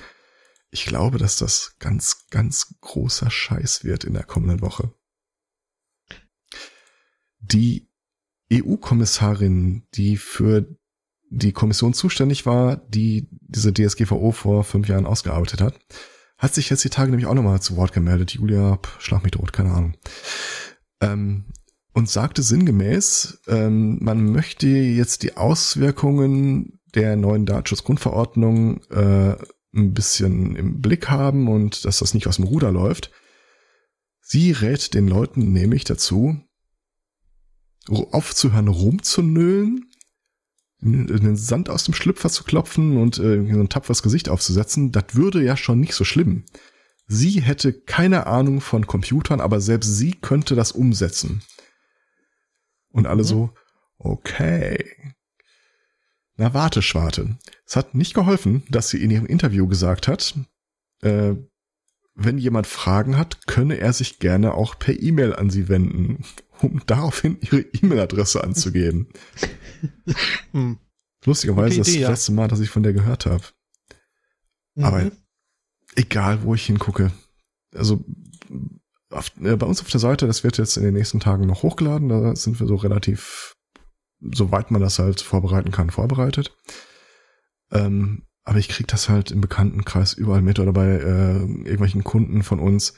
[0.72, 4.92] Ich glaube, dass das ganz, ganz großer Scheiß wird in der kommenden Woche.
[7.42, 7.88] Die
[8.52, 10.66] EU-Kommissarin, die für
[11.30, 15.80] die Kommission zuständig war, die diese DSGVO vor fünf Jahren ausgearbeitet hat,
[16.38, 18.32] hat sich jetzt die Tage nämlich auch nochmal zu Wort gemeldet.
[18.32, 19.96] Julia, schlag mich tot, keine Ahnung.
[21.00, 21.46] Ähm,
[21.94, 29.36] und sagte sinngemäß, ähm, man möchte jetzt die Auswirkungen der neuen Datenschutzgrundverordnung äh,
[29.74, 33.12] ein bisschen im Blick haben und dass das nicht aus dem Ruder läuft.
[34.20, 36.42] Sie rät den Leuten nämlich dazu,
[37.88, 39.92] aufzuhören rumzunölen
[40.82, 45.14] den Sand aus dem Schlüpfer zu klopfen und äh, so ein tapferes Gesicht aufzusetzen, das
[45.14, 46.46] würde ja schon nicht so schlimm.
[47.08, 51.44] Sie hätte keine Ahnung von Computern, aber selbst sie könnte das umsetzen.
[52.90, 53.28] Und alle mhm.
[53.28, 53.54] so,
[53.98, 55.14] okay.
[56.36, 57.38] Na, warte, Schwarte.
[57.66, 60.34] Es hat nicht geholfen, dass sie in ihrem Interview gesagt hat,
[61.02, 61.36] äh,
[62.14, 66.24] wenn jemand Fragen hat, könne er sich gerne auch per E-Mail an sie wenden,
[66.62, 69.08] um daraufhin ihre E-Mail-Adresse anzugeben.
[70.52, 70.78] hm.
[71.26, 72.10] Lustigerweise Idee, das ja.
[72.10, 73.44] letzte Mal, dass ich von der gehört habe.
[74.76, 74.84] Mhm.
[74.84, 75.12] Aber
[75.96, 77.12] egal, wo ich hingucke.
[77.76, 78.04] Also
[79.12, 81.64] auf, äh, bei uns auf der Seite, das wird jetzt in den nächsten Tagen noch
[81.64, 82.10] hochgeladen.
[82.10, 83.56] Da sind wir so relativ,
[84.20, 86.56] soweit man das halt vorbereiten kann, vorbereitet.
[87.72, 92.44] Ähm, aber ich krieg das halt im Bekanntenkreis überall mit oder bei äh, irgendwelchen Kunden
[92.44, 92.94] von uns.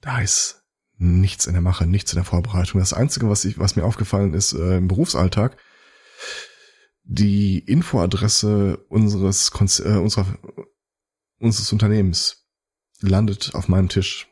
[0.00, 0.62] Da ist
[0.96, 2.80] nichts in der Mache, nichts in der Vorbereitung.
[2.80, 5.56] Das Einzige, was, ich, was mir aufgefallen ist äh, im Berufsalltag,
[7.02, 9.50] die Infoadresse unseres,
[9.80, 10.38] äh, unserer,
[11.38, 12.46] unseres Unternehmens
[13.00, 14.28] landet auf meinem Tisch.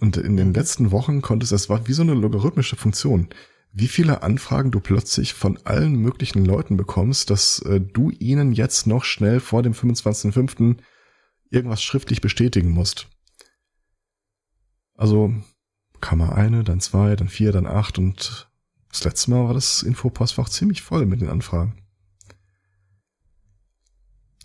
[0.00, 3.28] Und in den letzten Wochen konnte es, das war wie so eine logarithmische Funktion,
[3.72, 8.86] wie viele Anfragen du plötzlich von allen möglichen Leuten bekommst, dass äh, du ihnen jetzt
[8.86, 10.78] noch schnell vor dem 25.05.
[11.50, 13.08] irgendwas schriftlich bestätigen musst.
[14.94, 15.32] Also
[16.00, 18.50] kam mal eine, dann zwei, dann vier, dann acht und
[18.90, 21.80] das letzte Mal war das Infopostfach ziemlich voll mit den Anfragen.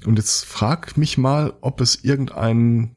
[0.05, 2.95] Und jetzt frag mich mal, ob es irgendeinen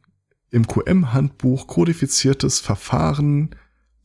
[0.50, 3.54] im QM-Handbuch kodifiziertes Verfahren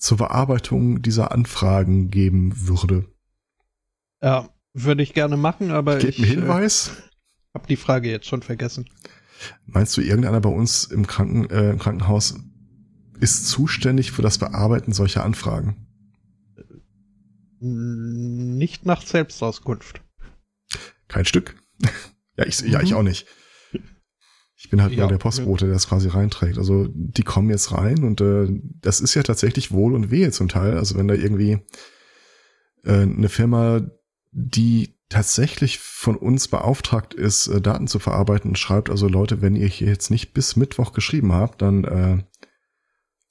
[0.04, 3.06] zur Bearbeitung dieser Anfragen geben würde.
[4.22, 6.90] Ja, würde ich gerne machen, aber Gebt ich einen Hinweis.
[6.90, 8.90] Äh, habe die Frage jetzt schon vergessen.
[9.66, 12.36] Meinst du, irgendeiner bei uns im, Kranken, äh, im Krankenhaus
[13.22, 15.88] ist zuständig für das Bearbeiten solcher Anfragen?
[17.60, 20.02] Nicht nach Selbstauskunft.
[21.08, 21.56] Kein Stück.
[22.38, 22.98] ja, ich, ja, ich mhm.
[22.98, 23.26] auch nicht.
[24.64, 26.58] Ich bin halt ja, nur der Postbote, der das quasi reinträgt.
[26.58, 28.48] Also die kommen jetzt rein und äh,
[28.82, 30.78] das ist ja tatsächlich Wohl und Wehe zum Teil.
[30.78, 31.60] Also wenn da irgendwie
[32.86, 33.82] äh, eine Firma,
[34.32, 39.68] die tatsächlich von uns beauftragt ist, äh, Daten zu verarbeiten, schreibt also Leute, wenn ihr
[39.68, 42.24] hier jetzt nicht bis Mittwoch geschrieben habt, dann äh,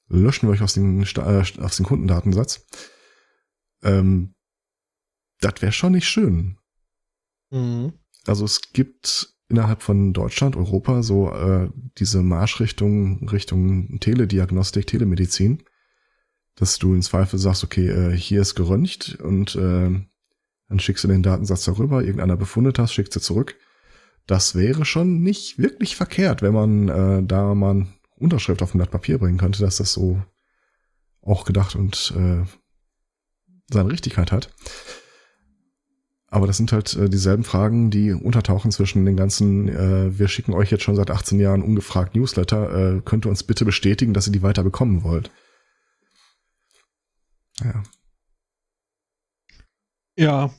[0.09, 2.67] löschen wir euch aus dem, äh, aus Kundendatensatz.
[3.83, 4.35] Ähm,
[5.41, 6.59] das wäre schon nicht schön.
[7.51, 7.95] Mhm.
[8.27, 15.63] Also es gibt innerhalb von Deutschland, Europa so äh, diese Marschrichtung Richtung Telediagnostik, Telemedizin,
[16.57, 19.91] dass du in Zweifel sagst, okay, äh, hier ist geröntgt und äh,
[20.69, 23.57] dann schickst du den Datensatz darüber, irgendeiner befundet hast, schickst du zurück.
[24.27, 27.87] Das wäre schon nicht wirklich verkehrt, wenn man äh, da mal
[28.17, 30.23] Unterschrift auf ein Blatt Papier bringen könnte, dass das so
[31.21, 32.45] auch gedacht und äh,
[33.71, 34.51] seine Richtigkeit hat.
[36.33, 40.55] Aber das sind halt äh, dieselben Fragen, die untertauchen zwischen den ganzen, äh, wir schicken
[40.55, 44.29] euch jetzt schon seit 18 Jahren ungefragt Newsletter, äh, könnt ihr uns bitte bestätigen, dass
[44.29, 45.31] ihr die weiter bekommen wollt.
[47.63, 47.83] Ja.
[50.17, 50.55] Ja,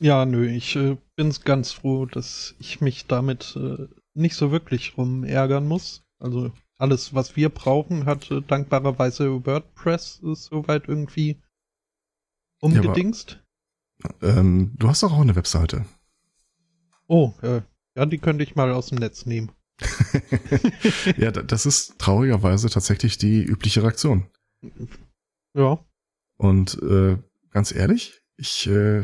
[0.00, 4.98] ja, nö, ich äh, bin ganz froh, dass ich mich damit äh, nicht so wirklich
[4.98, 6.04] rumärgern muss.
[6.18, 11.40] Also alles, was wir brauchen, hat äh, dankbarerweise WordPress soweit irgendwie
[12.58, 13.30] umgedingst.
[13.30, 13.43] Ja,
[14.22, 15.84] ähm, du hast doch auch eine Webseite.
[17.06, 17.62] Oh, äh,
[17.96, 19.52] ja, die könnte ich mal aus dem Netz nehmen.
[21.16, 24.26] ja, das ist traurigerweise tatsächlich die übliche Reaktion.
[25.54, 25.84] Ja.
[26.36, 27.18] Und äh,
[27.50, 29.02] ganz ehrlich, ich äh,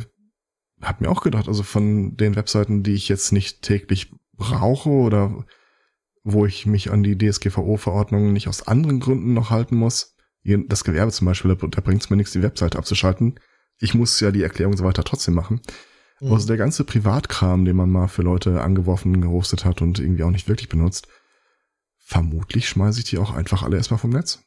[0.80, 5.44] habe mir auch gedacht, also von den Webseiten, die ich jetzt nicht täglich brauche oder
[6.22, 11.12] wo ich mich an die DSGVO-Verordnungen nicht aus anderen Gründen noch halten muss, das Gewerbe
[11.12, 13.38] zum Beispiel, da bringt es mir nichts, die Webseite abzuschalten
[13.80, 15.60] ich muss ja die Erklärung so weiter trotzdem machen.
[16.20, 16.32] Mhm.
[16.32, 20.30] Also der ganze Privatkram, den man mal für Leute angeworfen, gehostet hat und irgendwie auch
[20.30, 21.08] nicht wirklich benutzt,
[21.96, 24.40] vermutlich schmeiße ich die auch einfach alle erstmal vom Netz.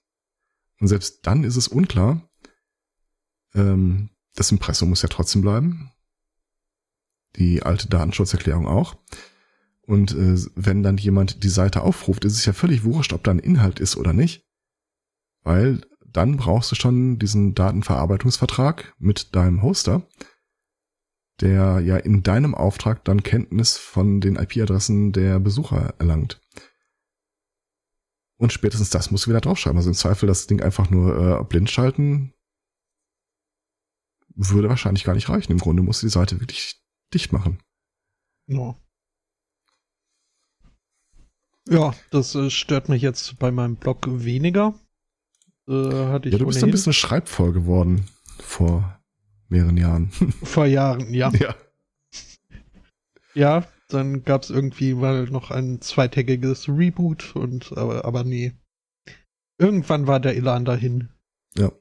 [0.80, 2.30] Und selbst dann ist es unklar.
[3.56, 5.92] Ähm, das Impressum muss ja trotzdem bleiben.
[7.36, 8.96] Die alte Datenschutzerklärung auch.
[9.82, 13.32] Und äh, wenn dann jemand die Seite aufruft, ist es ja völlig wurscht, ob da
[13.32, 14.46] ein Inhalt ist oder nicht.
[15.42, 15.82] Weil
[16.14, 20.08] dann brauchst du schon diesen Datenverarbeitungsvertrag mit deinem Hoster,
[21.42, 26.40] der ja in deinem Auftrag dann Kenntnis von den IP-Adressen der Besucher erlangt.
[28.38, 29.78] Und spätestens das musst du wieder draufschreiben.
[29.78, 32.34] Also im Zweifel das Ding einfach nur äh, blind schalten
[34.36, 35.52] würde wahrscheinlich gar nicht reichen.
[35.52, 36.82] Im Grunde musst du die Seite wirklich
[37.14, 37.60] dicht machen.
[38.48, 38.76] Ja.
[41.70, 44.74] Ja, das äh, stört mich jetzt bei meinem Blog weniger.
[45.68, 48.08] Äh, hatte ich ja, du bist ein bisschen schreibvoll geworden
[48.40, 49.00] vor
[49.50, 50.10] mehreren Jahren.
[50.44, 51.32] Vor Jahren, ja.
[51.32, 51.56] Ja.
[53.36, 58.54] Ja, dann gab es irgendwie mal noch ein zweitägiges Reboot und aber, aber nee.
[59.58, 61.10] Irgendwann war der Elan dahin.
[61.56, 61.72] Ja.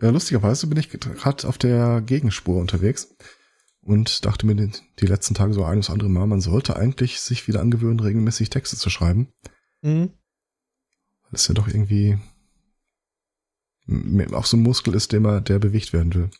[0.00, 3.14] Ja, lustigerweise bin ich gerade auf der Gegenspur unterwegs
[3.80, 7.46] und dachte mir die, letzten Tage so ein oder andere Mal, man sollte eigentlich sich
[7.46, 9.32] wieder angewöhnen, regelmäßig Texte zu schreiben.
[9.82, 10.10] Mhm.
[11.30, 12.18] Das ist ja doch irgendwie
[14.32, 16.30] auch so ein Muskel ist, der, man, der bewegt werden will.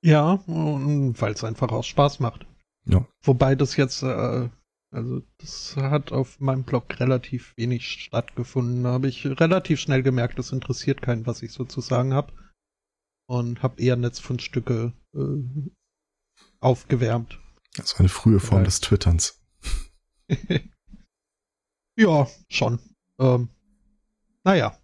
[0.00, 2.46] Ja, weil es einfach auch Spaß macht.
[2.84, 3.06] Ja.
[3.22, 4.48] Wobei das jetzt, äh,
[4.90, 8.84] also das hat auf meinem Blog relativ wenig stattgefunden.
[8.84, 12.32] Da habe ich relativ schnell gemerkt, das interessiert keinen, was ich sozusagen habe.
[13.26, 15.70] Und habe eher Netzfundstücke äh,
[16.60, 17.38] aufgewärmt.
[17.78, 18.64] Also eine frühe Form ja.
[18.64, 19.42] des Twitterns.
[21.96, 22.78] ja, schon.
[23.18, 23.48] Ähm,
[24.44, 24.77] naja.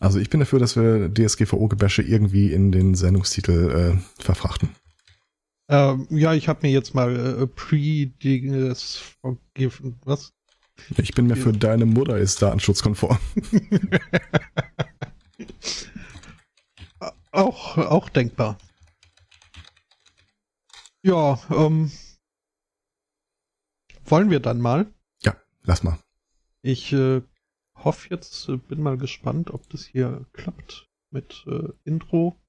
[0.00, 4.70] Also ich bin dafür, dass wir DSGVO-Gebäsche irgendwie in den Sendungstitel äh, verfrachten.
[5.68, 9.98] Ähm, ja, ich habe mir jetzt mal äh, pre-Dinges vergeben.
[10.04, 10.32] Was?
[10.96, 13.18] Ich bin mir für deine Mutter ist datenschutzkonform.
[17.32, 18.56] auch, auch denkbar.
[21.02, 21.90] Ja, ähm,
[24.04, 24.86] wollen wir dann mal?
[25.22, 25.98] Ja, lass mal.
[26.62, 27.22] Ich äh,
[27.84, 32.40] hoffe jetzt, äh, bin mal gespannt, ob das hier klappt mit äh, Intro.